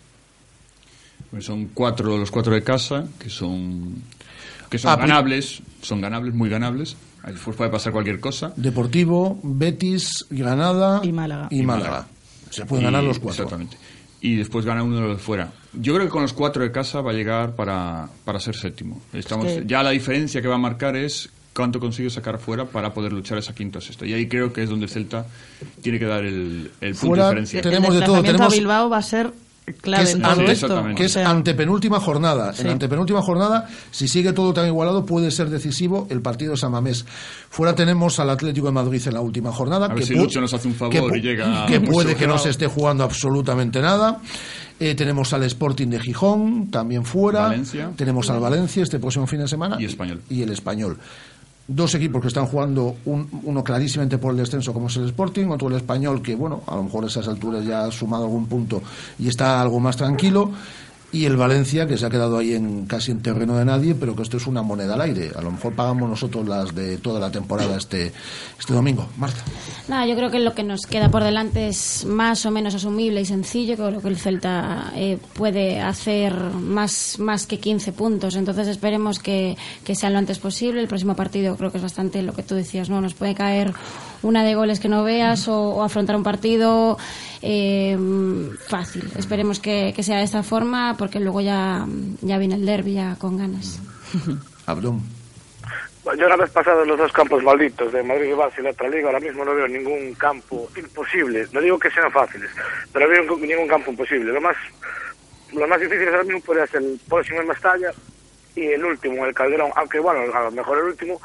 Pues 1.30 1.43
son 1.45 1.67
cuatro, 1.73 2.17
los 2.17 2.32
cuatro 2.32 2.54
de 2.54 2.63
casa, 2.63 3.06
que 3.19 3.30
son, 3.30 3.95
que 4.69 4.78
son 4.78 4.91
Ah, 4.91 4.95
pues- 4.97 5.08
ganables, 5.10 5.62
son 5.82 6.00
ganables, 6.00 6.34
muy 6.34 6.50
ganables. 6.50 6.95
Después 7.26 7.58
puede 7.58 7.69
pasar 7.69 7.91
cualquier 7.91 8.21
cosa. 8.21 8.54
Deportivo, 8.56 9.38
Betis, 9.43 10.26
Granada 10.30 11.02
y 11.04 11.12
Málaga. 11.12 11.50
Y 11.52 11.63
Málaga. 11.63 12.08
Se 12.50 12.65
pueden 12.65 12.86
ganar 12.86 13.04
los 13.04 13.19
cuatro. 13.19 13.43
Exactamente. 13.43 13.78
Y 14.21 14.36
después 14.38 14.63
gana 14.65 14.84
uno 14.84 14.95
de 14.95 15.02
los 15.02 15.17
de 15.17 15.23
fuera. 15.23 15.52
Yo 15.73 15.93
creo 15.95 16.06
que 16.06 16.12
con 16.12 16.21
los 16.21 16.32
cuatro 16.32 16.63
de 16.63 16.71
casa 16.71 17.02
va 17.02 17.12
a 17.12 17.13
llegar 17.13 17.56
para, 17.58 18.08
para 18.23 18.39
ser 18.39 18.56
séptimo. 18.56 19.02
Estamos, 19.12 19.47
Es 19.47 19.60
que- 19.60 19.65
Ya 19.67 19.84
la 19.84 19.89
diferencia 19.89 20.41
que 20.41 20.47
va 20.47 20.56
a 20.56 20.60
marcar 20.60 20.95
es 20.95 21.30
cuánto 21.58 21.80
consigue 21.80 22.10
sacar 22.12 22.38
fuera 22.38 22.65
para 22.65 22.93
poder 22.93 23.12
luchar 23.12 23.39
esa 23.39 23.56
quinta 23.56 23.80
o 23.80 23.82
sexta. 23.82 24.06
Y 24.06 24.13
ahí 24.13 24.28
creo 24.28 24.54
que 24.54 24.62
es 24.62 24.70
donde 24.70 24.86
el 24.86 24.91
Celta 24.91 25.26
tiene 25.82 25.98
que 25.98 26.06
dar 26.06 26.24
el, 26.24 26.72
el 26.80 26.91
punto 26.91 27.08
Fuera 27.08 27.24
diferencial. 27.26 27.63
tenemos 27.63 27.96
de 27.96 28.02
todo. 28.02 28.22
Tenemos 28.22 28.54
a 28.54 28.56
Bilbao 28.56 28.89
va 28.89 28.98
a 28.98 29.02
ser 29.02 29.34
que 29.65 29.74
clave 29.74 30.04
es, 30.04 30.13
en 30.13 30.22
todo 30.22 30.32
ante, 30.32 30.52
esto. 30.52 30.86
que 30.96 31.06
es 31.06 31.12
O 31.12 31.13
sea, 31.20 31.30
antepenúltima 31.30 32.00
jornada. 32.00 32.54
Sí. 32.54 32.62
En 32.62 32.70
antepenúltima 32.70 33.22
jornada, 33.22 33.67
si 33.91 34.08
sigue 34.08 34.32
todo 34.34 34.54
tan 34.54 34.67
igualado, 34.67 35.06
puede 35.06 35.32
ser 35.32 35.50
decisivo 35.50 36.08
el 36.10 36.22
partido 36.22 36.52
de 36.52 36.58
San 36.58 36.72
Mamés. 36.72 37.06
Fuera 37.50 37.76
tenemos 37.76 38.20
al 38.20 38.30
Atlético 38.30 38.67
de 38.67 38.74
Madrid 38.74 39.02
en 39.06 39.15
la 39.15 39.22
última 39.22 39.52
jornada. 39.52 39.88
A 39.88 39.89
ver 39.89 39.98
que 39.98 40.06
si 40.06 40.15
Lucho 40.15 40.39
nos 40.39 40.54
hace 40.54 40.67
un 40.67 40.76
favor 40.76 41.12
que 41.12 41.17
y 41.17 41.22
llega 41.22 41.65
Que 41.65 41.82
puede 41.82 42.15
que 42.15 42.28
no 42.28 42.38
se 42.38 42.50
esté 42.50 42.67
jugando 42.67 43.04
absolutamente 43.04 43.82
nada. 43.82 44.22
Eh, 44.80 44.93
tenemos 44.93 45.34
al 45.34 45.43
Sporting 45.43 45.88
de 45.88 46.00
Gijón, 46.00 46.70
también 46.70 47.04
fuera. 47.04 47.41
Valencia. 47.41 47.91
Tenemos 47.96 48.30
al 48.30 48.39
Valencia 48.39 48.84
este 48.84 49.00
próximo 49.00 49.26
fin 49.26 49.39
de 49.39 49.48
semana. 49.48 49.76
Y 49.80 49.86
Español. 49.86 50.22
Y 50.30 50.43
el 50.43 50.52
Español. 50.52 50.98
Dos 51.70 51.94
equipos 51.96 52.22
que 52.22 52.30
están 52.30 52.46
jugando, 52.46 52.96
un- 53.06 53.28
uno 53.44 53.62
clarísimamente 53.62 54.18
por 54.18 54.32
el 54.32 54.38
descenso, 54.38 54.72
como 54.74 54.88
es 54.88 54.96
el 54.96 55.06
Sporting, 55.08 55.48
otro 55.48 55.68
el 55.68 55.76
Español, 55.76 56.22
que 56.22 56.34
bueno, 56.34 56.62
a 56.66 56.76
lo 56.78 56.84
mejor 56.84 57.04
a 57.04 57.08
esas 57.08 57.28
alturas 57.28 57.66
ya 57.66 57.84
ha 57.86 57.92
sumado 57.92 58.24
algún 58.24 58.46
punto 58.46 58.82
y 59.20 59.28
está 59.28 59.62
algo 59.62 59.80
más 59.82 59.98
tranquilo. 59.98 60.52
Y 61.10 61.26
el 61.26 61.38
Valencia, 61.38 61.88
que 61.88 61.98
se 61.98 62.06
ha 62.06 62.10
quedado 62.10 62.38
ahí 62.38 62.54
en 62.54 62.86
casi 62.86 63.12
en 63.12 63.22
terreno 63.22 63.56
de 63.58 63.63
nadie, 63.63 63.96
pero 63.96 64.13
que 64.13 64.24
esto 64.24 64.36
es 64.36 64.46
una 64.46 64.62
moneda 64.62 64.96
al 64.96 65.02
aire. 65.02 65.32
A 65.38 65.41
lo 65.41 65.52
mejor 65.52 65.74
pagamos 65.74 66.10
nosotros 66.10 66.46
las 66.46 66.76
de 66.76 66.98
toda 66.98 67.22
la 67.22 67.32
temporada 67.32 67.78
este, 67.78 68.12
este 68.60 68.74
domingo. 68.74 69.08
Marta. 69.15 69.41
Nada, 69.88 70.06
yo 70.06 70.15
creo 70.15 70.30
que 70.30 70.39
lo 70.39 70.54
que 70.54 70.63
nos 70.63 70.86
queda 70.86 71.10
por 71.10 71.24
delante 71.24 71.70
es 71.70 72.04
más 72.06 72.46
o 72.46 72.52
menos 72.52 72.76
asumible 72.76 73.22
y 73.22 73.26
sencillo. 73.26 73.76
Creo 73.76 74.02
que 74.02 74.10
el 74.10 74.17
Celta 74.17 74.91
eh, 74.96 75.17
puede 75.34 75.80
hacer 75.80 76.34
más, 76.34 77.20
más 77.20 77.48
que 77.48 77.58
15 77.58 77.93
puntos. 77.93 78.36
Entonces 78.36 78.67
esperemos 78.67 79.20
que, 79.20 79.56
que 79.86 79.96
sea 79.96 80.10
lo 80.10 80.17
antes 80.17 80.39
posible. 80.39 80.82
El 80.82 80.89
próximo 80.89 81.15
partido 81.15 81.56
creo 81.56 81.72
que 81.72 81.78
es 81.78 81.84
bastante 81.84 82.22
lo 82.22 82.34
que 82.34 82.43
tú 82.43 82.54
decías, 82.54 82.89
¿no? 82.89 83.00
Nos 83.00 83.13
puede 83.13 83.34
caer 83.34 83.74
una 84.24 84.44
de 84.44 84.56
goles 84.56 84.80
que 84.80 84.90
no 84.90 85.04
veas 85.04 85.48
o, 85.48 85.76
o 85.76 85.84
afrontar 85.84 86.16
un 86.16 86.24
partido 86.24 86.98
eh, 87.42 87.98
fácil. 88.68 89.10
Esperemos 89.18 89.60
que, 89.60 89.94
que 89.96 90.04
sea 90.04 90.18
de 90.18 90.24
esta 90.24 90.44
forma 90.44 90.96
porque 90.98 91.20
luego 91.20 91.42
ya, 91.42 91.86
ya 92.22 92.38
viene 92.38 92.56
el 92.56 92.66
derby 92.66 92.94
ya 92.94 93.16
con 93.18 93.38
ganas. 93.38 93.80
Abdón. 94.66 95.02
Yo 96.18 96.26
una 96.26 96.38
vez 96.38 96.50
pasados 96.52 96.88
los 96.88 96.98
dos 96.98 97.12
campos 97.12 97.44
malditos 97.44 97.92
de 97.92 98.02
Madrid 98.02 98.30
y 98.30 98.32
Barça 98.32 98.60
y 98.60 98.62
la 98.62 98.70
otra 98.70 98.88
liga, 98.88 99.08
ahora 99.08 99.20
mismo 99.20 99.44
no 99.44 99.54
veo 99.54 99.68
ningún 99.68 100.14
campo 100.14 100.70
imposible. 100.78 101.46
No 101.52 101.60
digo 101.60 101.78
que 101.78 101.92
sean 101.92 102.10
fáciles, 102.14 102.50
pero 102.94 103.10
veo 103.10 103.24
ningún- 103.24 103.42
ningún 103.42 103.68
campo 103.68 103.92
imposible. 103.92 104.32
Lo 104.32 104.40
más, 104.40 104.56
lo 105.52 105.68
más 105.68 105.82
difícil 105.82 106.08
ahora 106.08 106.24
mismo 106.24 106.40
podría 106.42 106.66
ser 106.68 106.82
el 106.82 106.98
próximo 107.10 107.42
en 107.42 107.48
Mestalla 107.50 107.92
y 108.56 108.68
el 108.68 108.86
último, 108.86 109.26
el 109.26 109.34
Calderón. 109.34 109.70
Aunque 109.76 110.00
bueno, 110.00 110.22
a 110.34 110.44
lo 110.44 110.52
mejor 110.52 110.78
el 110.78 110.86
último 110.86 111.20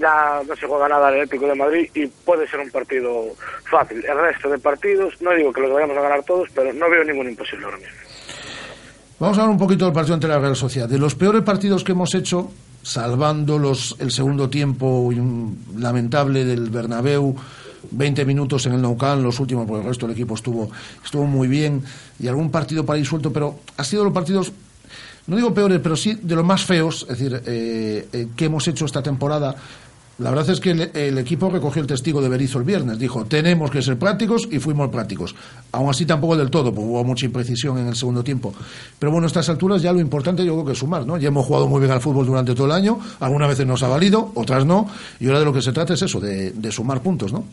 ya 0.00 0.40
no 0.46 0.56
se 0.56 0.66
juega 0.66 0.88
nada 0.88 1.08
al 1.08 1.14
Atlético 1.14 1.46
de 1.46 1.54
Madrid 1.54 1.90
y 1.94 2.06
puede 2.06 2.48
ser 2.48 2.60
un 2.60 2.70
partido 2.70 3.26
fácil. 3.70 4.04
El 4.04 4.18
resto 4.18 4.48
de 4.48 4.58
partidos, 4.58 5.14
no 5.20 5.32
digo 5.34 5.52
que 5.52 5.60
los 5.60 5.72
vayamos 5.72 5.96
a 5.96 6.00
ganar 6.00 6.22
todos, 6.24 6.48
pero 6.54 6.72
no 6.72 6.88
veo 6.88 7.04
ningún 7.04 7.28
imposible 7.28 7.66
ahora 7.66 7.78
mismo. 7.78 7.94
Vamos 9.18 9.36
a 9.36 9.42
hablar 9.42 9.52
un 9.52 9.58
poquito 9.58 9.84
del 9.84 9.92
partido 9.92 10.14
ante 10.14 10.28
la 10.28 10.38
Real 10.38 10.56
Sociedad. 10.56 10.88
De 10.88 10.98
los 10.98 11.14
peores 11.14 11.42
partidos 11.42 11.84
que 11.84 11.92
hemos 11.92 12.14
hecho, 12.14 12.50
salvando 12.82 13.58
los, 13.58 13.94
el 14.00 14.10
segundo 14.10 14.48
tiempo 14.48 15.10
lamentable 15.76 16.46
del 16.46 16.70
Bernabéu, 16.70 17.36
20 17.90 18.24
minutos 18.24 18.66
en 18.66 18.74
el 18.74 18.80
Nou 18.80 18.96
Camp, 18.96 19.22
los 19.22 19.40
últimos, 19.40 19.66
porque 19.66 19.82
el 19.82 19.88
resto 19.88 20.06
del 20.06 20.16
equipo 20.16 20.34
estuvo, 20.34 20.70
estuvo 21.04 21.24
muy 21.24 21.48
bien, 21.48 21.82
y 22.18 22.28
algún 22.28 22.50
partido 22.50 22.84
para 22.84 22.98
ir 22.98 23.06
suelto, 23.06 23.32
pero 23.32 23.60
ha 23.76 23.84
sido 23.84 24.04
los 24.04 24.12
partidos, 24.12 24.52
no 25.26 25.36
digo 25.36 25.52
peores, 25.52 25.80
pero 25.82 25.96
sí 25.96 26.14
de 26.14 26.34
los 26.34 26.44
más 26.44 26.64
feos, 26.64 27.06
es 27.08 27.18
decir, 27.18 27.42
eh, 27.46 28.08
eh, 28.12 28.28
que 28.36 28.46
hemos 28.46 28.66
hecho 28.68 28.84
esta 28.84 29.02
temporada. 29.02 29.54
La 30.20 30.28
verdad 30.28 30.50
es 30.50 30.60
que 30.60 30.70
el, 30.70 31.16
equipo 31.16 31.48
recogió 31.48 31.80
el 31.80 31.88
testigo 31.88 32.20
de 32.20 32.28
Berizzo 32.28 32.58
el 32.58 32.64
viernes. 32.64 32.98
Dijo, 32.98 33.24
tenemos 33.24 33.70
que 33.70 33.80
ser 33.80 33.98
prácticos 33.98 34.46
y 34.50 34.58
fuimos 34.58 34.90
prácticos. 34.90 35.34
Aún 35.72 35.88
así 35.88 36.04
tampoco 36.04 36.36
del 36.36 36.50
todo, 36.50 36.74
porque 36.74 36.90
hubo 36.90 37.02
mucha 37.04 37.24
imprecisión 37.24 37.78
en 37.78 37.88
el 37.88 37.96
segundo 37.96 38.22
tiempo. 38.22 38.52
Pero 38.98 39.10
bueno, 39.10 39.26
a 39.26 39.28
estas 39.28 39.48
alturas 39.48 39.80
ya 39.80 39.94
lo 39.94 39.98
importante 39.98 40.44
yo 40.44 40.52
creo 40.52 40.66
que 40.66 40.72
es 40.72 40.78
sumar, 40.78 41.06
¿no? 41.06 41.16
Ya 41.16 41.28
hemos 41.28 41.46
jugado 41.46 41.68
muy 41.68 41.80
bien 41.80 41.90
al 41.90 42.02
fútbol 42.02 42.26
durante 42.26 42.54
todo 42.54 42.66
el 42.66 42.72
año, 42.72 43.00
algunas 43.18 43.48
veces 43.48 43.66
nos 43.66 43.82
ha 43.82 43.88
valido, 43.88 44.30
otras 44.34 44.66
no, 44.66 44.90
y 45.20 45.26
ahora 45.26 45.38
de 45.38 45.44
lo 45.46 45.54
que 45.54 45.62
se 45.62 45.72
trata 45.72 45.94
es 45.94 46.02
eso, 46.02 46.20
de, 46.20 46.50
de 46.50 46.70
sumar 46.70 47.00
puntos, 47.00 47.32
¿no? 47.32 47.44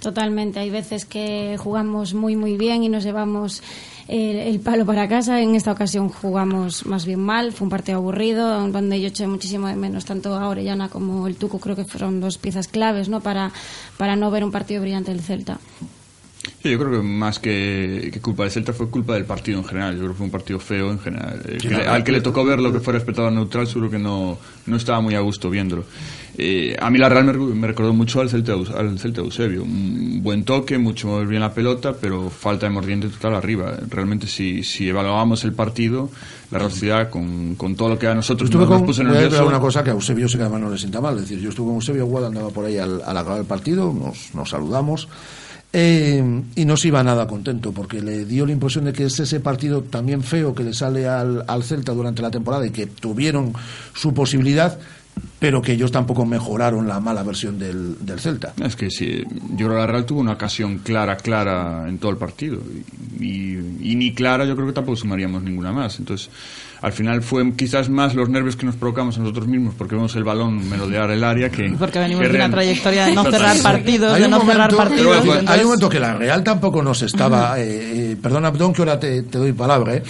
Totalmente. 0.00 0.60
Hay 0.60 0.70
veces 0.70 1.04
que 1.04 1.56
jugamos 1.58 2.14
muy, 2.14 2.36
muy 2.36 2.56
bien 2.56 2.84
y 2.84 2.88
nos 2.88 3.02
llevamos 3.02 3.62
el, 4.08 4.60
palo 4.60 4.86
para 4.86 5.08
casa. 5.08 5.40
En 5.40 5.54
esta 5.54 5.72
ocasión 5.72 6.08
jugamos 6.08 6.86
más 6.86 7.06
bien 7.06 7.20
mal. 7.20 7.52
Fue 7.52 7.66
un 7.66 7.70
partido 7.70 7.98
aburrido, 7.98 8.66
donde 8.68 9.00
yo 9.00 9.08
eché 9.08 9.26
muchísimo 9.26 9.68
de 9.68 9.76
menos 9.76 10.04
tanto 10.04 10.34
a 10.34 10.48
Orellana 10.48 10.88
como 10.88 11.26
el 11.26 11.36
Tuco. 11.36 11.58
Creo 11.58 11.76
que 11.76 11.84
fueron 11.84 12.20
dos 12.20 12.38
piezas 12.38 12.68
claves 12.68 13.08
¿no? 13.08 13.20
para, 13.20 13.52
para 13.96 14.16
no 14.16 14.30
ver 14.30 14.44
un 14.44 14.52
partido 14.52 14.82
brillante 14.82 15.12
del 15.12 15.22
Celta. 15.22 15.58
Sí, 16.62 16.70
yo 16.70 16.78
creo 16.78 16.90
que 16.90 16.98
más 17.02 17.38
que, 17.38 18.10
que 18.12 18.20
culpa 18.20 18.42
del 18.44 18.52
Celta 18.52 18.72
fue 18.72 18.88
culpa 18.88 19.14
del 19.14 19.24
partido 19.24 19.58
en 19.58 19.64
general. 19.64 19.94
Yo 19.94 20.00
creo 20.00 20.10
que 20.12 20.16
fue 20.18 20.26
un 20.26 20.32
partido 20.32 20.58
feo 20.58 20.90
en 20.90 20.98
general. 20.98 21.40
Sí, 21.60 21.68
que 21.68 21.74
le- 21.76 21.86
al 21.86 22.02
que 22.04 22.12
le 22.12 22.20
tocó 22.20 22.44
verlo, 22.44 22.72
que 22.72 22.80
fuera 22.80 22.98
espectador 22.98 23.32
neutral, 23.32 23.66
seguro 23.66 23.90
que 23.90 23.98
no, 23.98 24.38
no 24.66 24.76
estaba 24.76 25.00
muy 25.00 25.14
a 25.14 25.20
gusto 25.20 25.50
viéndolo. 25.50 25.84
Eh, 26.38 26.76
a 26.80 26.88
mí 26.90 26.98
la 26.98 27.08
Real 27.08 27.24
me, 27.26 27.32
me 27.32 27.66
recordó 27.66 27.92
mucho 27.92 28.20
al 28.20 28.30
Celta, 28.30 28.54
de 28.56 28.64
al 28.76 28.98
Celta 28.98 29.20
de 29.20 29.26
Eusebio. 29.26 29.62
Un 29.62 30.20
buen 30.22 30.44
toque, 30.44 30.78
mucho 30.78 31.08
mover 31.08 31.26
bien 31.26 31.40
la 31.42 31.52
pelota, 31.52 31.94
pero 32.00 32.30
falta 32.30 32.66
de 32.66 32.70
mordiente 32.72 33.08
total 33.08 33.34
arriba. 33.34 33.76
Realmente, 33.88 34.26
si, 34.26 34.62
si 34.64 34.88
evaluamos 34.88 35.44
el 35.44 35.52
partido, 35.52 36.10
la 36.50 36.58
Real 36.58 36.70
Sociedad, 36.72 37.10
con, 37.10 37.54
con 37.56 37.74
todo 37.76 37.88
lo 37.90 37.98
que 37.98 38.06
a 38.06 38.14
nosotros 38.14 38.48
Estuve 38.48 38.62
nos, 38.62 38.68
con, 38.68 38.78
nos 38.78 38.86
puso 38.86 39.02
una 39.48 39.60
cosa 39.60 39.82
que 39.84 39.90
a 39.90 39.92
Eusebio 39.94 40.28
sé 40.28 40.38
que 40.38 40.42
además 40.44 40.60
no 40.60 40.70
le 40.70 40.78
sienta 40.78 41.00
mal. 41.00 41.14
Es 41.16 41.22
decir, 41.22 41.38
yo 41.40 41.50
estuve 41.50 41.66
con 41.66 41.74
Eusebio 41.76 42.02
Aguada, 42.02 42.28
andaba 42.28 42.50
por 42.50 42.64
ahí 42.64 42.78
al, 42.78 43.00
al 43.04 43.16
acabar 43.16 43.40
el 43.40 43.46
partido, 43.46 43.92
nos, 43.92 44.34
nos 44.34 44.50
saludamos. 44.50 45.08
Eh, 45.72 46.42
y 46.54 46.64
no 46.64 46.76
se 46.76 46.88
iba 46.88 47.02
nada 47.02 47.26
contento 47.26 47.72
porque 47.72 48.02
le 48.02 48.24
dio 48.26 48.44
la 48.44 48.52
impresión 48.52 48.84
de 48.84 48.92
que 48.92 49.04
es 49.04 49.18
ese 49.18 49.40
partido 49.40 49.82
también 49.82 50.22
feo 50.22 50.54
que 50.54 50.64
le 50.64 50.74
sale 50.74 51.08
al, 51.08 51.44
al 51.46 51.62
Celta 51.62 51.92
durante 51.92 52.20
la 52.20 52.30
temporada 52.30 52.66
y 52.66 52.70
que 52.70 52.86
tuvieron 52.86 53.54
su 53.94 54.12
posibilidad, 54.12 54.78
pero 55.42 55.60
que 55.60 55.72
ellos 55.72 55.90
tampoco 55.90 56.24
mejoraron 56.24 56.86
la 56.86 57.00
mala 57.00 57.24
versión 57.24 57.58
del, 57.58 57.96
del 57.98 58.20
Celta. 58.20 58.52
Es 58.64 58.76
que 58.76 58.90
sí, 58.90 59.24
yo 59.56 59.66
creo 59.66 59.70
que 59.70 59.74
la 59.80 59.86
Real 59.88 60.06
tuvo 60.06 60.20
una 60.20 60.34
ocasión 60.34 60.78
clara, 60.78 61.16
clara 61.16 61.88
en 61.88 61.98
todo 61.98 62.12
el 62.12 62.16
partido. 62.16 62.60
Y, 63.18 63.24
y- 63.24 63.78
y 63.82 63.96
ni 63.96 64.14
clara 64.14 64.44
yo 64.44 64.54
creo 64.54 64.68
que 64.68 64.72
tampoco 64.72 64.94
sumaríamos 64.96 65.42
ninguna 65.42 65.72
más. 65.72 65.98
Entonces, 65.98 66.30
al 66.80 66.92
final 66.92 67.22
fue 67.22 67.52
quizás 67.54 67.88
más 67.88 68.14
los 68.14 68.28
nervios 68.28 68.54
que 68.56 68.66
nos 68.66 68.76
provocamos 68.76 69.16
a 69.16 69.20
nosotros 69.20 69.46
mismos 69.48 69.74
porque 69.76 69.94
vemos 69.96 70.14
el 70.16 70.24
balón 70.24 70.68
merodear 70.68 71.10
el 71.10 71.22
área 71.24 71.48
que... 71.50 71.70
Porque 71.78 71.98
venimos 72.00 72.22
que 72.22 72.28
de 72.28 72.36
una 72.36 72.50
trayectoria 72.50 73.06
de 73.06 73.14
no 73.14 73.22
cerrar 73.24 73.56
partidos, 73.62 74.12
Hay 74.14 74.20
de 74.20 74.24
un 74.26 74.30
no 74.32 74.40
cerrar 74.40 74.72
momento- 74.72 74.76
partidos. 74.76 75.16
Pero, 75.20 75.32
entonces- 75.34 75.48
Hay 75.50 75.58
un 75.60 75.64
momento 75.66 75.88
que 75.88 76.00
la 76.00 76.14
Real 76.14 76.42
tampoco 76.44 76.82
nos 76.82 77.02
estaba, 77.02 77.58
eh, 77.60 78.12
eh, 78.12 78.16
perdona, 78.20 78.48
Abdón, 78.48 78.72
que 78.72 78.82
ahora 78.82 78.98
te, 78.98 79.22
te 79.22 79.38
doy 79.38 79.52
palabra, 79.52 79.94
eh, 79.96 80.02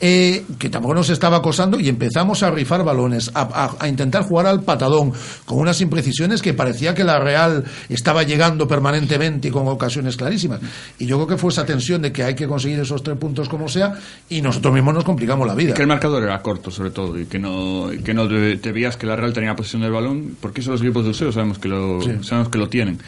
eh, 0.00 0.44
que 0.58 0.68
tampoco 0.68 0.94
nos 0.94 1.10
estaba 1.10 1.36
acosando 1.38 1.78
y 1.78 1.88
empezamos 1.88 2.42
a 2.42 2.50
rifar 2.50 2.82
balones, 2.84 3.30
a, 3.34 3.42
a- 3.42 3.76
a 3.84 3.88
intentar 3.88 4.22
jugar 4.24 4.46
al 4.46 4.62
patadón, 4.76 5.12
con 5.44 5.58
unas 5.58 5.80
imprecisiones 5.80 6.42
que 6.42 6.54
parecía 6.54 6.94
que 6.94 7.04
la 7.04 7.18
Real 7.18 7.64
estaba 7.88 8.22
llegando 8.22 8.68
permanentemente 8.68 9.48
y 9.48 9.50
con 9.50 9.66
ocasiones 9.68 10.16
clarísimas. 10.16 10.60
Y 10.98 11.06
yo 11.06 11.16
creo 11.16 11.26
que 11.28 11.36
fue 11.36 11.50
esa 11.50 11.64
tensión 11.64 12.02
de 12.02 12.12
que 12.12 12.22
hay 12.22 12.34
que 12.34 12.46
conseguir 12.46 12.78
esos 12.80 13.02
tres 13.02 13.16
puntos 13.18 13.48
como 13.48 13.68
sea 13.68 13.94
y 14.28 14.42
nosotros 14.42 14.72
mismos 14.74 14.94
nos 14.94 15.04
complicamos 15.04 15.46
la 15.46 15.54
vida. 15.54 15.74
Que 15.74 15.82
el 15.82 15.88
marcador 15.88 16.22
era 16.22 16.40
corto, 16.42 16.70
sobre 16.70 16.90
todo, 16.90 17.18
y 17.18 17.26
que 17.26 17.38
no, 17.38 17.92
y 17.92 17.98
que 17.98 18.14
no 18.14 18.28
te, 18.28 18.56
te 18.58 18.72
veías 18.72 18.96
que 18.96 19.06
la 19.06 19.16
Real 19.16 19.32
tenía 19.32 19.54
posesión 19.56 19.82
del 19.82 19.92
balón, 19.92 20.36
porque 20.40 20.60
eso 20.60 20.70
los 20.70 20.80
equipos 20.82 21.04
de 21.04 21.08
Eusebio 21.10 21.32
sabemos 21.32 21.58
que 21.58 21.68
lo, 21.68 22.00
Sí. 22.02 22.10
sabemos 22.22 22.50
que 22.50 22.58
lo 22.58 22.68
tienen. 22.68 22.98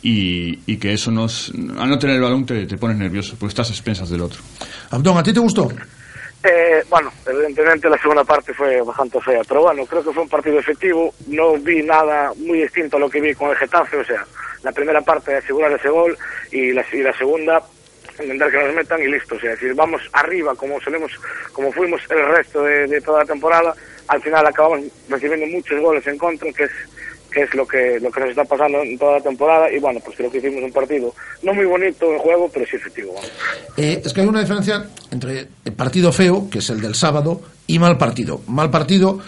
Y, 0.00 0.60
y 0.66 0.76
que 0.76 0.92
eso 0.92 1.10
nos, 1.10 1.50
al 1.78 1.88
no 1.90 1.98
tener 1.98 2.16
el 2.16 2.22
balón 2.22 2.46
te, 2.46 2.66
te 2.66 2.78
pones 2.78 2.96
nervioso, 2.98 3.34
porque 3.38 3.50
estás 3.50 3.68
a 3.70 3.72
expensas 3.72 4.08
del 4.08 4.20
otro. 4.20 4.40
Abdón, 4.90 5.18
¿a 5.18 5.22
ti 5.24 5.32
te 5.32 5.40
gustó? 5.40 5.68
Eh, 6.44 6.84
bueno, 6.88 7.12
evidentemente 7.26 7.88
la 7.88 7.98
segunda 7.98 8.22
parte 8.22 8.54
fue 8.54 8.80
bastante 8.82 9.20
fea, 9.20 9.42
pero 9.46 9.62
bueno, 9.62 9.84
creo 9.86 10.04
que 10.04 10.12
fue 10.12 10.22
un 10.22 10.28
partido 10.28 10.58
efectivo. 10.58 11.12
No 11.26 11.54
vi 11.54 11.82
nada 11.82 12.32
muy 12.36 12.62
distinto 12.62 12.96
a 12.96 13.00
lo 13.00 13.10
que 13.10 13.20
vi 13.20 13.34
con 13.34 13.50
el 13.50 13.56
Getafe, 13.56 13.96
o 13.96 14.04
sea, 14.04 14.24
la 14.62 14.72
primera 14.72 15.00
parte 15.00 15.34
asegurar 15.34 15.72
ese 15.72 15.88
gol 15.88 16.16
y 16.52 16.72
la, 16.72 16.84
y 16.92 17.02
la 17.02 17.12
segunda 17.16 17.62
intentar 18.22 18.50
que 18.50 18.64
nos 18.64 18.74
metan 18.74 19.02
y 19.02 19.08
listo. 19.08 19.36
O 19.36 19.40
sea, 19.40 19.52
es 19.52 19.60
decir, 19.60 19.74
vamos 19.74 20.02
arriba 20.12 20.54
como 20.54 20.80
solemos, 20.80 21.12
como 21.52 21.72
fuimos 21.72 22.00
el 22.10 22.26
resto 22.26 22.62
de, 22.62 22.86
de 22.86 23.00
toda 23.00 23.20
la 23.20 23.26
temporada. 23.26 23.74
Al 24.08 24.22
final 24.22 24.46
acabamos 24.46 24.80
recibiendo 25.08 25.46
muchos 25.46 25.80
goles 25.80 26.06
en 26.06 26.18
contra, 26.18 26.52
que 26.52 26.64
es 26.64 26.70
que 27.30 27.42
es 27.42 27.54
lo 27.54 27.66
que 27.66 27.98
lo 28.00 28.10
que 28.10 28.20
nos 28.20 28.30
está 28.30 28.44
pasando 28.44 28.82
en 28.82 28.98
toda 28.98 29.18
la 29.18 29.20
temporada 29.20 29.70
y 29.70 29.78
bueno, 29.78 30.00
pues 30.04 30.16
creo 30.16 30.30
que 30.30 30.38
hicimos 30.38 30.62
un 30.62 30.72
partido 30.72 31.14
no 31.42 31.54
muy 31.54 31.66
bonito 31.66 32.12
en 32.12 32.18
juego, 32.18 32.50
pero 32.52 32.66
sí 32.66 32.76
efectivo. 32.76 33.14
Eh, 33.76 34.02
es 34.04 34.12
que 34.12 34.20
hay 34.20 34.26
una 34.26 34.40
diferencia 34.40 34.88
entre 35.10 35.48
el 35.64 35.72
partido 35.72 36.12
feo, 36.12 36.48
que 36.50 36.58
es 36.58 36.70
el 36.70 36.80
del 36.80 36.94
sábado, 36.94 37.40
y 37.66 37.78
mal 37.78 37.98
partido. 37.98 38.40
Mal 38.46 38.70
partido 38.70 39.20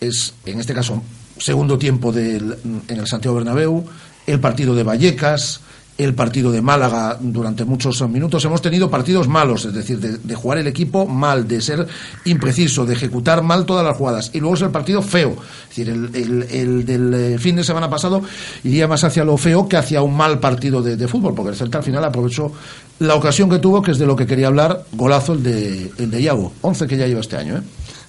es, 0.00 0.34
en 0.46 0.60
este 0.60 0.74
caso, 0.74 1.02
segundo 1.38 1.78
tiempo 1.78 2.12
del, 2.12 2.56
en 2.88 2.98
el 2.98 3.06
Santiago 3.06 3.36
Bernabéu, 3.36 3.84
el 4.26 4.40
partido 4.40 4.74
de 4.74 4.82
Vallecas, 4.82 5.60
el 5.96 6.14
partido 6.14 6.50
de 6.50 6.60
Málaga 6.60 7.16
durante 7.20 7.64
muchos 7.64 8.02
minutos. 8.08 8.44
Hemos 8.44 8.60
tenido 8.60 8.90
partidos 8.90 9.28
malos, 9.28 9.64
es 9.64 9.74
decir, 9.74 9.98
de, 10.00 10.34
jugar 10.34 10.58
el 10.58 10.66
equipo 10.66 11.06
mal, 11.06 11.46
de 11.46 11.60
ser 11.60 11.86
impreciso, 12.24 12.84
de 12.84 12.94
ejecutar 12.94 13.42
mal 13.42 13.64
todas 13.64 13.84
las 13.84 13.96
jugadas. 13.96 14.30
Y 14.32 14.40
luego 14.40 14.56
es 14.56 14.62
el 14.62 14.70
partido 14.70 15.02
feo. 15.02 15.36
Es 15.70 15.76
decir, 15.76 15.88
el, 15.88 16.84
del 16.84 17.14
eh, 17.14 17.38
fin 17.38 17.56
de 17.56 17.64
semana 17.64 17.88
pasado 17.88 18.22
iría 18.64 18.88
más 18.88 19.04
hacia 19.04 19.24
lo 19.24 19.36
feo 19.36 19.68
que 19.68 19.76
hacia 19.76 20.02
un 20.02 20.16
mal 20.16 20.40
partido 20.40 20.82
de, 20.82 21.08
fútbol, 21.08 21.34
porque 21.34 21.50
el 21.50 21.56
Celta 21.56 21.78
al 21.78 21.84
final 21.84 22.04
aprovechó 22.04 22.52
la 22.98 23.14
ocasión 23.14 23.48
que 23.48 23.58
tuvo, 23.58 23.82
que 23.82 23.92
es 23.92 23.98
de 23.98 24.06
lo 24.06 24.16
que 24.16 24.26
quería 24.26 24.48
hablar, 24.48 24.84
golazo 24.92 25.34
el 25.34 25.42
de, 25.42 25.92
el 25.98 26.10
de 26.10 26.22
Iago. 26.22 26.52
11 26.62 26.86
que 26.86 26.96
ya 26.96 27.06
lleva 27.06 27.20
este 27.20 27.36
año, 27.36 27.58
¿eh? 27.58 27.62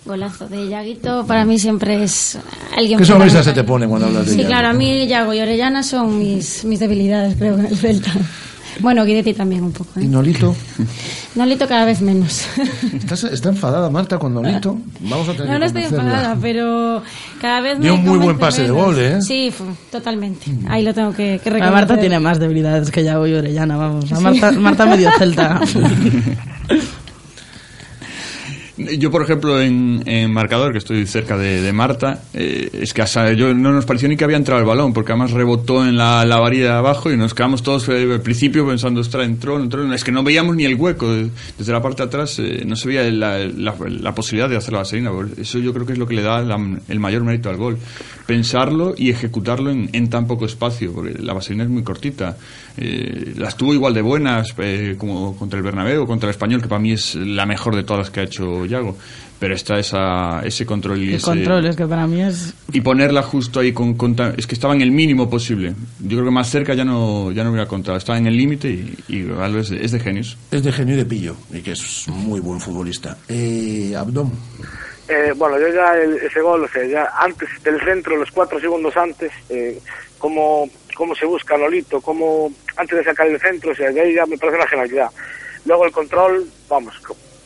Golazo 0.05 0.47
de 0.47 0.69
Yaguito 0.69 1.25
para 1.25 1.45
mí 1.45 1.57
siempre 1.57 2.03
es 2.03 2.37
alguien 2.77 2.99
¿Qué 2.99 3.05
sonrisa 3.05 3.43
se 3.43 3.53
te 3.53 3.63
pone 3.63 3.87
cuando 3.87 4.07
hablas 4.07 4.27
de 4.27 4.33
Sí, 4.33 4.43
claro, 4.43 4.67
a 4.67 4.73
mí 4.73 5.07
Yago 5.07 5.33
y 5.33 5.39
Orellana 5.39 5.81
son 5.81 6.19
mis, 6.19 6.63
mis 6.63 6.79
debilidades, 6.79 7.35
creo, 7.37 7.57
en 7.57 7.65
el 7.65 7.75
Celta. 7.75 8.11
Bueno, 8.79 9.05
Guidetti 9.05 9.33
también 9.33 9.63
un 9.63 9.71
poco. 9.71 9.99
¿eh? 9.99 10.03
¿Y 10.03 10.07
Nolito? 10.07 10.55
Nolito 11.35 11.67
cada 11.67 11.85
vez 11.85 12.01
menos. 12.01 12.45
¿Estás, 12.93 13.23
¿Está 13.23 13.49
enfadada 13.49 13.89
Marta 13.89 14.19
con 14.19 14.33
Nolito? 14.33 14.77
Vamos 14.99 15.29
a 15.29 15.33
tener 15.33 15.47
no, 15.47 15.59
no 15.59 15.65
estoy 15.65 15.83
enfadada, 15.83 16.37
pero 16.41 17.01
cada 17.41 17.61
vez 17.61 17.79
Dio 17.79 17.95
un 17.95 18.03
muy 18.03 18.19
buen 18.19 18.37
pase 18.37 18.63
de 18.63 18.71
gol, 18.71 18.99
¿eh? 18.99 19.21
Sí, 19.21 19.51
totalmente. 19.91 20.51
Ahí 20.67 20.83
lo 20.83 20.93
tengo 20.93 21.13
que, 21.13 21.39
que 21.43 21.49
reconocer. 21.49 21.73
Marta 21.73 21.97
tiene 21.99 22.19
más 22.19 22.39
debilidades 22.39 22.91
que 22.91 23.03
Yago 23.03 23.27
y 23.27 23.33
Orellana, 23.33 23.77
vamos. 23.77 24.11
Marta, 24.11 24.51
Marta 24.51 24.85
medio 24.85 25.09
Celta. 25.17 25.61
Yo, 28.77 29.09
por 29.09 29.21
ejemplo, 29.21 29.61
en, 29.61 30.33
marcador, 30.33 30.73
que 30.73 30.79
estoy 30.79 31.05
cerca 31.07 31.37
de, 31.37 31.71
Marta, 31.71 32.23
eh, 32.33 32.69
es 32.73 32.93
que 32.93 33.05
yo, 33.37 33.53
no 33.53 33.71
nos 33.71 33.85
pareció 33.85 34.09
ni 34.09 34.17
que 34.17 34.25
había 34.25 34.35
entrado 34.35 34.59
el 34.59 34.67
balón, 34.67 34.91
porque 34.91 35.13
además 35.13 35.31
rebotó 35.31 35.85
en 35.85 35.95
la, 35.95 36.25
la 36.25 36.39
varilla 36.39 36.65
de 36.65 36.77
abajo 36.77 37.09
y 37.09 37.15
nos 37.15 37.33
quedamos 37.33 37.63
todos 37.63 37.87
eh, 37.87 38.11
al 38.11 38.21
principio 38.21 38.67
pensando, 38.67 38.99
ostras, 38.99 39.25
entró, 39.25 39.61
entró. 39.61 39.93
Es 39.93 40.03
que 40.03 40.11
no 40.11 40.23
veíamos 40.23 40.57
ni 40.57 40.65
el 40.65 40.75
hueco. 40.75 41.07
Desde 41.57 41.71
la 41.71 41.81
parte 41.81 42.03
de 42.03 42.07
atrás 42.07 42.37
eh, 42.39 42.63
no 42.65 42.75
se 42.75 42.89
veía 42.89 43.09
la, 43.11 43.37
la, 43.47 44.13
posibilidad 44.13 44.49
de 44.49 44.57
hacer 44.57 44.73
la 44.73 44.79
vaselina. 44.79 45.11
Eso 45.37 45.59
yo 45.59 45.73
creo 45.73 45.85
que 45.85 45.93
es 45.93 45.99
lo 45.99 46.05
que 46.05 46.15
le 46.15 46.21
da 46.21 46.41
el 46.41 46.99
mayor 46.99 47.23
mérito 47.23 47.49
al 47.49 47.55
gol. 47.55 47.77
Pensarlo 48.25 48.93
y 48.97 49.09
ejecutarlo 49.09 49.71
en, 49.71 49.89
en 49.93 50.09
tan 50.09 50.27
poco 50.27 50.45
espacio, 50.45 50.91
porque 50.91 51.13
la 51.17 51.33
vaselina 51.33 51.63
es 51.63 51.69
muy 51.69 51.83
cortita. 51.83 52.35
las 53.37 53.55
tuvo 53.55 53.73
igual 53.73 53.93
de 53.93 54.01
buenas 54.01 54.53
como 54.97 55.37
contra 55.37 55.57
el 55.57 55.63
Bernabéu, 55.63 56.05
contra 56.05 56.27
el 56.27 56.31
Español, 56.31 56.61
que 56.61 56.67
para 56.67 56.81
mí 56.81 56.91
es 56.91 57.15
la 57.15 57.45
mejor 57.45 57.75
de 57.75 57.83
todas 57.83 58.09
que 58.09 58.19
ha 58.19 58.23
hecho 58.23 58.64
Yago. 58.67 58.97
Pero 59.37 59.53
está 59.53 59.77
esa, 59.77 60.41
ese 60.45 60.65
control 60.65 61.03
y 61.03 61.15
ese... 61.15 61.25
control, 61.25 61.65
es 61.65 61.75
que 61.75 61.85
para 61.85 62.07
mí 62.07 62.21
es... 62.21 62.53
Y 62.71 62.79
ponerla 62.79 63.21
justo 63.21 63.59
ahí, 63.59 63.73
con, 63.73 63.97
es 64.37 64.47
que 64.47 64.55
estaba 64.55 64.73
en 64.73 64.81
el 64.81 64.91
mínimo 64.91 65.29
posible. 65.29 65.73
Yo 65.99 66.17
creo 66.17 66.25
que 66.25 66.31
más 66.31 66.49
cerca 66.49 66.73
ya 66.73 66.85
no, 66.85 67.31
ya 67.31 67.43
no 67.43 67.49
hubiera 67.49 67.67
contado. 67.67 67.97
Estaba 67.97 68.17
en 68.17 68.27
el 68.27 68.37
límite 68.37 68.69
y, 68.69 68.95
y 69.09 69.29
es, 69.57 69.69
de, 69.69 69.83
es, 69.83 69.91
de, 69.91 69.99
genios. 69.99 70.37
Es 70.51 70.63
de 70.63 70.71
genio 70.71 70.95
y 70.95 70.97
de 70.97 71.05
pillo, 71.05 71.35
y 71.51 71.59
que 71.59 71.73
es 71.73 72.07
muy 72.07 72.39
buen 72.39 72.61
futbolista. 72.61 73.17
Eh, 73.27 73.93
Abdón. 73.97 74.31
Eh, 75.07 75.33
bueno, 75.35 75.59
yo 75.59 75.67
ya 75.67 75.95
ese 76.25 76.41
gol, 76.41 76.63
o 76.63 76.67
sea, 76.67 76.85
ya 76.87 77.09
antes 77.19 77.49
del 77.63 77.79
centro, 77.81 78.15
los 78.15 78.31
cuatro 78.31 78.59
segundos 78.59 78.95
antes, 78.97 79.31
eh, 79.49 79.79
cómo, 80.17 80.67
cómo 80.95 81.13
se 81.13 81.25
busca 81.25 81.57
Lolito, 81.57 82.01
cómo 82.01 82.51
antes 82.77 82.97
de 82.97 83.03
sacar 83.03 83.27
el 83.27 83.39
centro, 83.39 83.71
o 83.71 83.75
sea, 83.75 83.91
ya, 83.91 84.03
ya 84.05 84.25
me 84.25 84.37
parece 84.37 84.57
una 84.57 84.67
genialidad. 84.67 85.09
Luego 85.65 85.85
el 85.85 85.91
control, 85.91 86.45
vamos, 86.69 86.95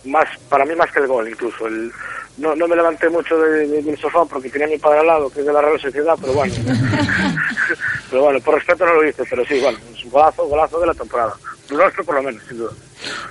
más 0.05 0.25
para 0.49 0.65
mí 0.65 0.75
más 0.75 0.91
que 0.91 0.99
el 0.99 1.07
gol 1.07 1.29
incluso. 1.29 1.67
El, 1.67 1.91
no, 2.37 2.55
no 2.55 2.67
me 2.67 2.75
levanté 2.75 3.09
mucho 3.09 3.37
del 3.37 3.97
sofá 3.97 4.25
porque 4.25 4.49
tenía 4.49 4.67
mi 4.67 4.77
padre 4.77 4.99
al 4.99 5.07
lado 5.07 5.29
que 5.29 5.41
es 5.41 5.45
de 5.45 5.53
la 5.53 5.61
Real 5.61 5.79
Sociedad 5.79 6.15
pero 6.19 6.33
bueno. 6.33 6.53
Pero 8.09 8.23
bueno 8.23 8.39
por 8.39 8.55
respeto 8.55 8.87
no 8.87 8.95
lo 8.95 9.07
hice 9.07 9.23
pero 9.29 9.45
sí 9.45 9.59
bueno 9.59 9.77
es 9.93 10.03
un 10.03 10.09
golazo 10.09 10.47
golazo 10.47 10.79
de 10.79 10.87
la 10.87 10.93
temporada. 10.93 11.33
Nuestro 11.69 12.03
por 12.03 12.15
lo 12.15 12.23
menos 12.23 12.41
sin 12.47 12.57
duda. 12.57 12.71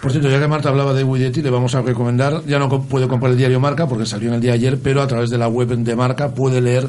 Por 0.00 0.12
cierto, 0.12 0.30
ya 0.30 0.38
que 0.38 0.46
Marta 0.46 0.68
hablaba 0.68 0.94
de 0.94 1.02
Guidetti, 1.02 1.42
le 1.42 1.50
vamos 1.50 1.74
a 1.74 1.82
recomendar, 1.82 2.44
ya 2.46 2.58
no 2.58 2.68
puede 2.82 3.08
comprar 3.08 3.32
el 3.32 3.38
diario 3.38 3.58
Marca 3.58 3.88
porque 3.88 4.06
salió 4.06 4.28
en 4.28 4.36
el 4.36 4.40
día 4.40 4.52
ayer, 4.52 4.78
pero 4.82 5.02
a 5.02 5.08
través 5.08 5.30
de 5.30 5.38
la 5.38 5.48
web 5.48 5.68
de 5.68 5.96
Marca 5.96 6.34
puede 6.34 6.60
leer 6.60 6.88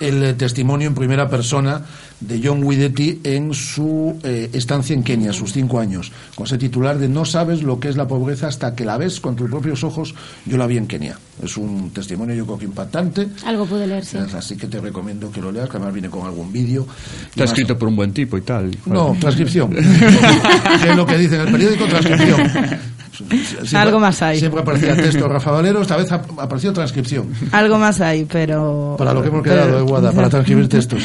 el 0.00 0.22
eh, 0.22 0.34
testimonio 0.34 0.88
en 0.88 0.94
primera 0.94 1.28
persona 1.28 1.84
de 2.20 2.40
John 2.42 2.60
Guidetti 2.60 3.20
en 3.24 3.52
su 3.54 4.18
eh, 4.22 4.50
estancia 4.52 4.94
en 4.94 5.02
Kenia, 5.02 5.32
sus 5.32 5.52
cinco 5.52 5.80
años, 5.80 6.12
con 6.34 6.46
ese 6.46 6.58
titular 6.58 6.98
de 6.98 7.08
No 7.08 7.24
sabes 7.24 7.62
lo 7.62 7.78
que 7.80 7.88
es 7.88 7.96
la 7.96 8.06
pobreza 8.06 8.48
hasta 8.48 8.74
que 8.74 8.84
la 8.84 8.96
ves 8.96 9.20
con 9.20 9.36
tus 9.36 9.50
propios 9.50 9.84
ojos. 9.84 10.14
Yo 10.46 10.56
la 10.56 10.66
vi 10.66 10.78
en 10.78 10.86
Kenia. 10.86 11.18
Es 11.42 11.56
un 11.56 11.90
testimonio, 11.90 12.34
yo 12.34 12.46
creo 12.46 12.58
que 12.58 12.64
impactante. 12.64 13.28
Algo 13.44 13.66
pude 13.66 13.86
leer, 13.86 14.04
sí. 14.04 14.18
Así 14.18 14.56
que 14.56 14.66
te 14.66 14.80
recomiendo 14.80 15.30
que 15.30 15.40
lo 15.40 15.50
leas, 15.50 15.68
que 15.68 15.76
además 15.76 15.92
viene 15.92 16.08
con 16.08 16.26
algún 16.26 16.52
vídeo. 16.52 16.86
Está 17.30 17.44
escrito 17.44 17.76
por 17.76 17.88
un 17.88 17.96
buen 17.96 18.12
tipo 18.12 18.38
y 18.38 18.42
tal. 18.42 18.76
No, 18.86 19.16
transcripción. 19.20 19.76
es 19.78 20.96
lo 20.96 21.06
que 21.06 21.18
dice 21.18 21.36
en 21.36 21.40
el 21.42 21.52
periódico, 21.52 21.86
transcripción. 21.86 22.40
Algo 23.74 24.00
más 24.00 24.20
hay. 24.22 24.38
Siempre 24.38 24.60
aparecía 24.60 24.96
texto 24.96 25.28
Rafa 25.28 25.50
Valero, 25.50 25.82
esta 25.82 25.96
vez 25.96 26.10
ha 26.12 26.16
aparecido 26.16 26.72
transcripción. 26.72 27.28
Algo 27.52 27.78
más 27.78 28.00
hay, 28.00 28.24
pero... 28.24 28.96
Para 28.98 29.12
lo 29.12 29.22
que 29.22 29.28
hemos 29.28 29.42
quedado, 29.42 29.76
de 29.76 29.82
Guada, 29.82 30.12
para 30.12 30.28
transcribir 30.28 30.68
textos. 30.68 31.02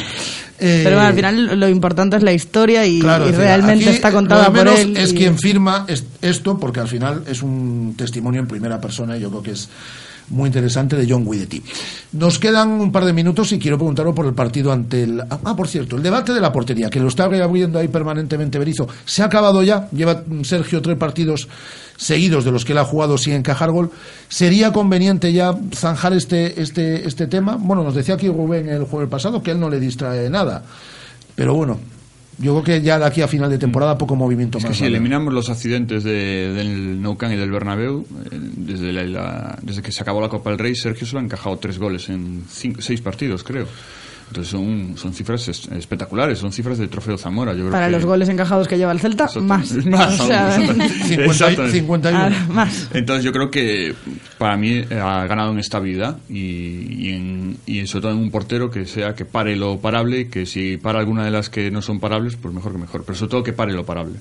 Pero 0.60 0.96
bueno, 0.96 1.08
al 1.08 1.14
final 1.14 1.58
lo 1.58 1.68
importante 1.68 2.16
es 2.16 2.22
la 2.22 2.32
historia 2.32 2.86
y, 2.86 3.00
realmente 3.00 3.90
está 3.90 4.12
contada 4.12 4.52
por 4.52 4.68
él. 4.68 4.96
Es 4.96 5.12
quien 5.12 5.38
firma 5.38 5.86
esto, 6.22 6.58
porque 6.58 6.80
al 6.80 6.88
final 6.88 7.24
es 7.26 7.42
un 7.42 7.94
testimonio 7.96 8.40
en 8.40 8.46
primera 8.46 8.80
persona 8.80 9.16
y 9.16 9.20
yo 9.20 9.30
creo 9.30 9.42
que 9.42 9.52
es 9.52 9.68
muy 10.30 10.46
interesante 10.46 10.96
de 10.96 11.06
John 11.08 11.24
Guidetti. 11.24 11.62
Nos 12.12 12.38
quedan 12.38 12.70
un 12.70 12.90
par 12.90 13.04
de 13.04 13.12
minutos 13.12 13.52
y 13.52 13.58
quiero 13.58 13.76
preguntarlo 13.76 14.14
por 14.14 14.26
el 14.26 14.34
partido 14.34 14.72
ante 14.72 15.02
el... 15.02 15.20
Ah, 15.20 15.54
por 15.56 15.68
cierto, 15.68 15.96
el 15.96 16.02
debate 16.02 16.32
de 16.32 16.40
la 16.40 16.52
portería, 16.52 16.88
que 16.88 17.00
lo 17.00 17.08
está 17.08 17.28
reabriendo 17.28 17.78
ahí 17.78 17.88
permanentemente 17.88 18.58
Berizo, 18.58 18.88
¿se 19.04 19.22
ha 19.22 19.26
acabado 19.26 19.62
ya? 19.62 19.88
Lleva 19.90 20.22
Sergio 20.42 20.80
tres 20.82 20.96
partidos 20.96 21.48
seguidos 21.96 22.44
de 22.44 22.50
los 22.50 22.64
que 22.64 22.72
él 22.72 22.78
ha 22.78 22.84
jugado 22.84 23.18
sin 23.18 23.34
encajar 23.34 23.70
gol. 23.70 23.90
¿Sería 24.28 24.72
conveniente 24.72 25.32
ya 25.32 25.54
zanjar 25.74 26.14
este, 26.14 26.60
este, 26.60 27.06
este 27.06 27.26
tema? 27.26 27.56
Bueno, 27.60 27.84
nos 27.84 27.94
decía 27.94 28.14
aquí 28.14 28.28
Rubén 28.28 28.68
el 28.68 28.84
jueves 28.84 29.10
pasado 29.10 29.42
que 29.42 29.50
él 29.50 29.60
no 29.60 29.68
le 29.68 29.78
distrae 29.78 30.30
nada. 30.30 30.64
Pero 31.34 31.54
bueno, 31.54 31.78
yo 32.40 32.52
creo 32.54 32.64
que 32.64 32.82
ya 32.82 32.98
de 32.98 33.04
aquí 33.04 33.20
a 33.20 33.28
final 33.28 33.50
de 33.50 33.58
temporada 33.58 33.98
poco 33.98 34.16
movimiento 34.16 34.58
es 34.58 34.64
más. 34.64 34.72
Que 34.72 34.78
si 34.78 34.84
eliminamos 34.86 35.32
los 35.34 35.50
accidentes 35.50 36.02
del 36.04 37.02
Nou 37.02 37.16
Camp 37.16 37.34
y 37.34 37.36
del 37.36 37.50
Bernabéu, 37.50 38.06
eh, 38.30 38.39
desde, 38.72 38.92
desde 39.62 39.82
que 39.82 39.92
se 39.92 40.02
acabó 40.02 40.20
la 40.20 40.28
Copa 40.28 40.50
del 40.50 40.58
Rey, 40.58 40.74
Sergio 40.74 41.06
solo 41.06 41.20
ha 41.20 41.24
encajado 41.24 41.56
tres 41.58 41.78
goles 41.78 42.08
en 42.08 42.44
seis 42.48 43.00
partidos, 43.00 43.44
creo. 43.44 43.66
Entonces 44.30 44.52
son, 44.52 44.96
son 44.96 45.12
cifras 45.12 45.48
espectaculares, 45.48 46.38
son 46.38 46.52
cifras 46.52 46.78
de 46.78 46.86
trofeo 46.86 47.18
Zamora. 47.18 47.52
Yo 47.52 47.68
Para 47.68 47.90
los 47.90 48.04
goles 48.04 48.28
encajados 48.28 48.68
que 48.68 48.78
lleva 48.78 48.92
el 48.92 49.00
Celta, 49.00 49.28
más. 49.40 49.72
Más, 49.86 50.20
o 50.20 50.26
sea, 50.26 51.56
51. 51.68 52.10
Ah, 52.20 52.30
más. 52.48 52.88
Entonces 52.92 53.24
yo 53.24 53.32
creo 53.32 53.50
que 53.50 53.94
para 54.38 54.56
mí 54.56 54.84
eh, 54.88 55.00
ha 55.02 55.26
ganado 55.26 55.52
en 55.52 55.58
estabilidad 55.58 56.18
y, 56.28 56.38
y, 56.38 57.08
en, 57.10 57.56
y 57.66 57.86
sobre 57.86 58.02
todo 58.02 58.12
en 58.12 58.18
un 58.18 58.30
portero 58.30 58.70
que 58.70 58.86
sea 58.86 59.14
que 59.14 59.24
pare 59.24 59.56
lo 59.56 59.78
parable, 59.80 60.28
que 60.28 60.46
si 60.46 60.76
para 60.76 61.00
alguna 61.00 61.24
de 61.24 61.30
las 61.30 61.50
que 61.50 61.70
no 61.70 61.82
son 61.82 61.98
parables, 61.98 62.36
pues 62.36 62.54
mejor 62.54 62.72
que 62.72 62.78
mejor. 62.78 63.04
Pero 63.04 63.18
sobre 63.18 63.30
todo 63.30 63.42
que 63.42 63.52
pare 63.52 63.72
lo 63.72 63.84
parable. 63.84 64.18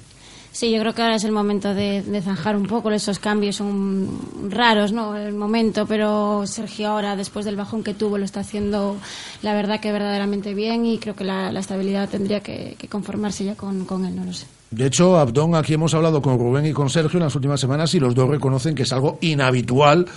Sí, 0.51 0.71
yo 0.71 0.79
creo 0.79 0.93
que 0.93 1.01
ahora 1.03 1.15
es 1.15 1.23
el 1.23 1.31
momento 1.31 1.73
de, 1.73 2.21
zanjar 2.23 2.55
un 2.55 2.65
poco. 2.65 2.91
Esos 2.91 3.19
cambios 3.19 3.57
son 3.57 4.09
raros, 4.49 4.91
¿no? 4.91 5.15
El 5.15 5.33
momento, 5.33 5.85
pero 5.85 6.45
Sergio 6.47 6.89
ahora, 6.89 7.15
después 7.15 7.45
del 7.45 7.55
bajón 7.55 7.83
que 7.83 7.93
tuvo, 7.93 8.17
lo 8.17 8.25
está 8.25 8.39
haciendo, 8.39 8.97
la 9.43 9.53
verdad, 9.53 9.79
que 9.79 9.91
verdaderamente 9.91 10.53
bien 10.53 10.85
y 10.85 10.97
creo 10.97 11.15
que 11.15 11.23
la, 11.23 11.51
estabilidad 11.59 12.09
tendría 12.09 12.39
que, 12.39 12.75
conformarse 12.89 13.45
ya 13.45 13.55
con, 13.55 13.85
él, 14.05 14.15
no 14.15 14.25
lo 14.25 14.33
sé. 14.33 14.47
De 14.71 14.87
hecho, 14.87 15.17
Abdón, 15.17 15.55
aquí 15.55 15.73
hemos 15.73 15.93
hablado 15.93 16.21
con 16.21 16.37
Rubén 16.37 16.65
y 16.65 16.73
con 16.73 16.89
Sergio 16.89 17.17
en 17.17 17.23
las 17.23 17.35
últimas 17.35 17.59
semanas 17.59 17.93
y 17.95 17.99
los 17.99 18.13
dos 18.13 18.29
reconocen 18.29 18.75
que 18.75 18.83
es 18.83 18.93
algo 18.93 19.17
inhabitual 19.21 20.07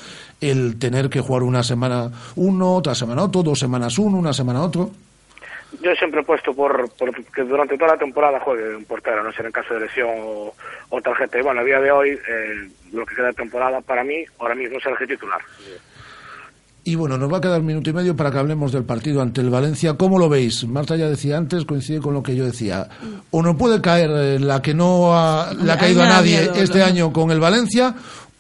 el 0.41 0.79
tener 0.79 1.09
que 1.09 1.21
jugar 1.21 1.43
una 1.43 1.63
semana 1.63 2.11
uno, 2.37 2.75
otra 2.75 2.95
semana 2.95 3.23
otro, 3.23 3.43
dos 3.43 3.59
semanas 3.59 3.99
uno, 3.99 4.19
una 4.19 4.33
semana 4.33 4.63
otro 4.63 4.91
yo 5.81 5.95
siempre 5.95 6.21
he 6.21 6.25
puesto 6.25 6.55
por, 6.55 6.91
que 7.35 7.43
durante 7.43 7.77
toda 7.77 7.93
la 7.93 7.99
temporada 7.99 8.41
juegue 8.41 8.77
un 8.77 8.85
portero, 8.85 9.23
no 9.23 9.33
ser 9.33 9.47
en 9.47 9.53
caso 9.53 9.75
de 9.75 9.81
lesión 9.81 10.11
o, 10.11 11.01
tarjeta. 11.03 11.39
Y 11.39 11.43
bueno, 11.43 11.61
a 11.61 11.65
día 11.65 11.81
de 11.81 11.91
hoy, 11.91 12.11
eh, 12.11 12.69
lo 12.93 13.07
que 13.07 13.15
queda 13.15 13.29
de 13.29 13.33
temporada 13.33 13.81
para 13.81 14.05
mí, 14.05 14.25
ahora 14.39 14.55
mismo 14.55 14.79
es 14.79 14.87
el 14.87 15.09
titular. 15.09 15.41
Y 16.85 16.97
bueno, 16.97 17.17
nos 17.17 17.33
va 17.33 17.39
a 17.39 17.41
quedar 17.41 17.61
un 17.61 17.67
minuto 17.67 17.91
y 17.91 17.93
medio 17.93 18.17
para 18.17 18.33
que 18.33 18.39
hablemos 18.39 18.73
del 18.73 18.83
partido 18.83 19.23
ante 19.23 19.41
el 19.41 19.51
Valencia. 19.51 19.95
¿Cómo 19.97 20.19
lo 20.19 20.29
veis? 20.29 20.67
Marta 20.67 20.97
ya 20.97 21.09
decía 21.09 21.37
antes, 21.37 21.65
coincide 21.65 22.01
con 22.01 22.13
lo 22.13 22.25
que 22.25 22.35
yo 22.35 22.45
decía. 22.45 22.89
O 23.31 23.41
no 23.41 23.57
puede 23.57 23.81
caer 23.81 24.11
eh, 24.11 24.39
la 24.41 24.61
que 24.61 24.75
no 24.75 25.17
ha, 25.17 25.55
le 25.55 25.71
ha 25.71 25.79
caído 25.79 26.03
a 26.03 26.09
nadie 26.09 26.51
este 26.57 26.83
año 26.83 27.13
con 27.13 27.31
el 27.31 27.39
Valencia, 27.39 27.95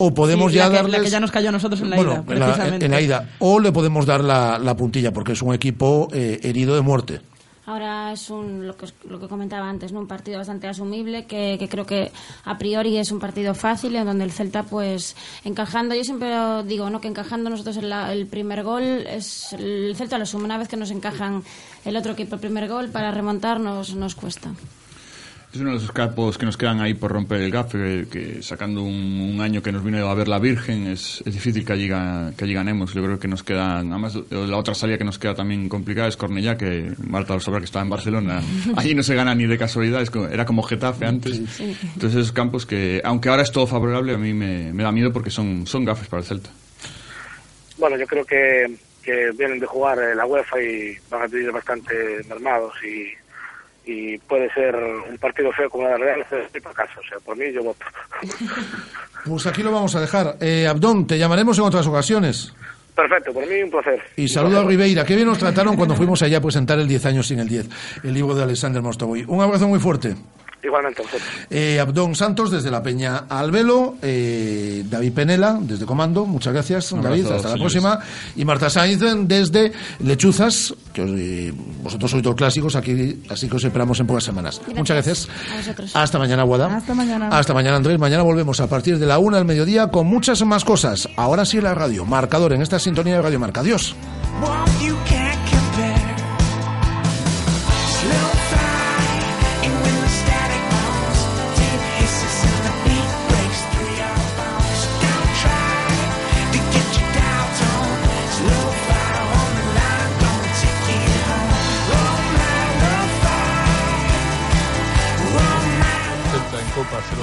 o 0.06 0.14
podemos 0.14 0.52
ya 0.52 0.64
la 0.64 0.70
que, 0.70 0.76
darles... 0.76 0.98
La 1.00 1.04
que 1.04 1.10
ya 1.10 1.20
nos 1.20 1.30
cayó 1.30 1.48
a 1.48 1.52
nosotros 1.52 1.80
en 1.80 1.90
la 1.90 1.96
bueno, 1.96 2.12
ida, 2.12 2.20
en 2.34 2.38
la- 2.38 2.46
precisamente. 2.46 2.86
en 2.86 2.92
la 2.92 3.00
ida. 3.00 3.28
O 3.38 3.60
le 3.60 3.72
podemos 3.72 4.06
dar 4.06 4.22
la, 4.24 4.58
la 4.58 4.76
puntilla, 4.76 5.12
porque 5.12 5.32
es 5.32 5.42
un 5.42 5.54
equipo 5.54 6.08
eh, 6.12 6.40
herido 6.42 6.74
de 6.74 6.80
muerte. 6.80 7.20
Ahora 7.64 8.12
es 8.12 8.28
un, 8.28 8.66
lo, 8.66 8.76
que, 8.76 8.86
lo 9.08 9.20
que 9.20 9.28
comentaba 9.28 9.68
antes, 9.70 9.92
¿no? 9.92 10.00
un 10.00 10.08
partido 10.08 10.36
bastante 10.38 10.66
asumible, 10.66 11.26
que, 11.26 11.56
que 11.60 11.68
creo 11.68 11.86
que 11.86 12.10
a 12.44 12.58
priori 12.58 12.96
es 12.98 13.12
un 13.12 13.20
partido 13.20 13.54
fácil, 13.54 13.94
en 13.94 14.04
donde 14.04 14.24
el 14.24 14.32
Celta, 14.32 14.64
pues, 14.64 15.14
encajando, 15.44 15.94
yo 15.94 16.02
siempre 16.02 16.28
lo 16.34 16.64
digo, 16.64 16.90
¿no? 16.90 17.00
que 17.00 17.06
encajando 17.06 17.50
nosotros 17.50 17.76
el, 17.76 17.88
la- 17.88 18.12
el 18.12 18.26
primer 18.26 18.64
gol, 18.64 18.82
es 18.82 19.52
el 19.52 19.94
Celta 19.96 20.18
lo 20.18 20.26
suma. 20.26 20.44
Una 20.44 20.58
vez 20.58 20.66
que 20.66 20.76
nos 20.76 20.90
encajan 20.90 21.44
el 21.84 21.96
otro 21.96 22.12
equipo 22.14 22.34
el 22.34 22.40
primer 22.40 22.68
gol, 22.68 22.88
para 22.88 23.12
remontar 23.12 23.60
nos, 23.60 23.94
nos 23.94 24.16
cuesta. 24.16 24.50
Es 25.52 25.60
uno 25.60 25.68
de 25.74 25.80
los 25.80 25.92
capos 25.92 26.38
que 26.38 26.46
nos 26.46 26.56
quedan 26.56 26.80
ahí 26.80 26.94
por 26.94 27.12
romper 27.12 27.42
el 27.42 27.50
gap, 27.50 27.70
que, 27.70 28.06
que 28.10 28.42
sacando 28.42 28.82
un, 28.82 29.20
un 29.34 29.40
año 29.42 29.62
que 29.62 29.70
nos 29.70 29.84
vino 29.84 30.08
a 30.08 30.14
ver 30.14 30.26
la 30.26 30.38
Virgen, 30.38 30.86
es, 30.86 31.22
es 31.26 31.34
difícil 31.34 31.62
que 31.66 31.74
allí, 31.74 31.88
que 31.88 32.44
allí 32.44 32.54
ganemos. 32.54 32.94
Yo 32.94 33.02
creo 33.04 33.18
que 33.18 33.28
nos 33.28 33.42
quedan, 33.42 33.92
además 33.92 34.16
la 34.30 34.56
otra 34.56 34.72
salida 34.74 34.96
que 34.96 35.04
nos 35.04 35.18
queda 35.18 35.34
también 35.34 35.68
complicada 35.68 36.08
es 36.08 36.16
Cornellá, 36.16 36.56
que 36.56 36.94
Marta 37.06 37.34
lo 37.34 37.40
sabrá 37.40 37.60
que 37.60 37.66
estaba 37.66 37.82
en 37.84 37.90
Barcelona. 37.90 38.40
Allí 38.76 38.94
no 38.94 39.02
se 39.02 39.14
gana 39.14 39.34
ni 39.34 39.44
de 39.44 39.58
casualidad, 39.58 40.00
es 40.00 40.10
como- 40.10 40.26
era 40.28 40.46
como 40.46 40.62
Getafe 40.62 41.04
antes. 41.04 41.36
Entonces 41.60 42.14
esos 42.20 42.32
campos 42.32 42.64
que, 42.64 43.02
aunque 43.04 43.28
ahora 43.28 43.42
es 43.42 43.52
todo 43.52 43.66
favorable, 43.66 44.14
a 44.14 44.18
mí 44.18 44.32
me, 44.32 44.72
me 44.72 44.82
da 44.82 44.90
miedo 44.90 45.12
porque 45.12 45.28
son, 45.30 45.66
son 45.66 45.84
gafes 45.84 46.08
para 46.08 46.22
el 46.22 46.26
Celta. 46.26 46.48
Bueno, 47.76 47.98
yo 47.98 48.06
creo 48.06 48.24
que, 48.24 48.74
que 49.02 49.30
vienen 49.36 49.58
de 49.58 49.66
jugar 49.66 49.98
eh, 49.98 50.14
la 50.14 50.24
UEFA 50.24 50.62
y 50.62 50.96
van 51.10 51.22
a 51.22 51.26
venir 51.26 51.52
bastante 51.52 51.92
mermados 52.28 52.72
y, 52.84 53.08
y 53.85 54.18
puede 54.18 54.53
ser 54.53 54.75
un 54.77 55.18
partido 55.18 55.51
feo 55.53 55.68
como 55.68 55.88
la 55.88 55.97
Real, 55.97 56.25
para 56.62 56.75
casa. 56.75 57.01
O 57.01 57.09
sea, 57.09 57.18
por 57.25 57.37
mí 57.37 57.47
yo 57.53 57.62
voto. 57.62 57.85
Pues 59.25 59.47
aquí 59.47 59.62
lo 59.62 59.71
vamos 59.71 59.95
a 59.95 60.01
dejar. 60.01 60.37
Eh, 60.40 60.66
Abdón, 60.66 61.07
te 61.07 61.16
llamaremos 61.16 61.57
en 61.57 61.64
otras 61.64 61.87
ocasiones. 61.87 62.53
Perfecto, 62.95 63.33
por 63.33 63.47
mí 63.47 63.62
un 63.62 63.71
placer. 63.71 64.03
Y 64.16 64.27
saludo 64.27 64.61
a 64.61 64.64
Ribeira. 64.64 65.05
Qué 65.05 65.14
bien 65.14 65.29
nos 65.29 65.38
trataron 65.38 65.77
cuando 65.77 65.95
fuimos 65.95 66.21
allá 66.23 66.38
a 66.38 66.40
presentar 66.40 66.79
el 66.81 66.88
10 66.88 67.07
años 67.07 67.29
sin 67.29 67.38
el 67.38 67.49
10, 67.49 67.68
el 68.03 68.14
libro 68.14 68.35
de 68.35 68.42
Alexander 68.42 68.83
Mostovoy. 68.83 69.25
Un 69.29 69.40
abrazo 69.40 69.68
muy 69.68 69.79
fuerte. 69.79 70.16
Igualmente, 70.64 71.03
vosotros. 71.03 71.22
Eh, 71.51 71.81
Abdón 71.81 72.14
Santos 72.14 72.51
desde 72.53 72.70
la 72.70 72.83
Peña 72.83 73.25
Albelo, 73.29 73.96
eh, 74.01 74.85
David 74.88 75.12
Penela 75.12 75.59
desde 75.61 75.85
Comando, 75.87 76.25
muchas 76.25 76.53
gracias 76.53 76.92
Un 76.92 77.03
David, 77.03 77.25
abrazo, 77.27 77.35
hasta 77.37 77.48
la 77.57 77.57
próxima, 77.57 77.98
y 78.37 78.44
Marta 78.44 78.70
Sainz 78.70 79.01
desde 79.27 79.72
Lechuzas, 79.98 80.72
que 80.92 81.03
os- 81.03 81.11
eh, 81.14 81.53
vosotros 81.83 82.11
sois 82.12 82.22
todos 82.22 82.37
clásicos 82.37 82.77
aquí, 82.77 83.22
así 83.29 83.48
que 83.48 83.57
os 83.57 83.64
esperamos 83.64 83.98
en 83.98 84.07
pocas 84.07 84.22
semanas. 84.22 84.61
Muchas 84.77 84.94
gracias. 84.96 85.29
A 85.53 85.57
vosotros. 85.57 85.96
Hasta 85.96 86.18
mañana, 86.20 86.44
Guada. 86.44 86.77
Hasta 86.77 86.94
mañana. 86.94 87.29
Hasta 87.31 87.55
mañana, 87.55 87.77
Andrés. 87.79 87.98
Mañana 87.98 88.22
volvemos 88.22 88.61
a 88.61 88.68
partir 88.68 88.98
de 89.01 89.07
la 89.07 89.18
una 89.18 89.38
del 89.38 89.46
mediodía 89.46 89.88
con 89.88 90.07
muchas 90.07 90.44
más 90.44 90.64
cosas. 90.64 91.09
Ahora 91.16 91.44
sí 91.44 91.61
la 91.61 91.75
radio, 91.75 92.05
marcador 92.05 92.53
en 92.53 92.62
esta 92.62 92.79
sintonía 92.79 93.16
de 93.16 93.22
Radio 93.22 93.40
Marca. 93.40 93.61
Adiós. 93.62 93.96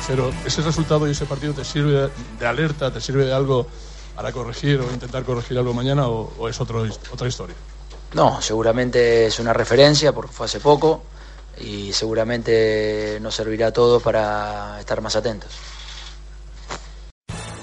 0, 0.10 0.34
ese 0.44 0.62
resultado 0.64 1.08
y 1.08 1.12
ese 1.12 1.28
partido 1.28 1.54
te 1.54 1.64
sirve 1.64 2.10
de 2.40 2.48
alerta, 2.48 2.92
te 2.92 3.00
sirve 3.00 3.26
de 3.26 3.34
algo 3.34 3.68
para 4.16 4.32
corregir 4.32 4.80
o 4.82 4.92
intentar 4.92 5.24
corregir 5.24 5.56
algo 5.60 5.72
mañana 5.72 6.08
o, 6.08 6.50
es 6.50 6.60
otra 6.60 7.28
historia? 7.28 7.56
No, 8.14 8.42
seguramente 8.42 9.28
es 9.28 9.40
una 9.40 9.54
referencia 9.54 10.12
porque 10.12 10.34
fue 10.34 10.48
hace 10.48 10.60
poco 10.60 11.04
y 11.62 11.94
seguramente 11.94 13.20
nos 13.22 13.36
servirá 13.36 13.68
a 13.68 13.72
todos 13.72 14.02
para 14.02 14.80
estar 14.80 15.00
más 15.02 15.16
atentos. 15.16 15.52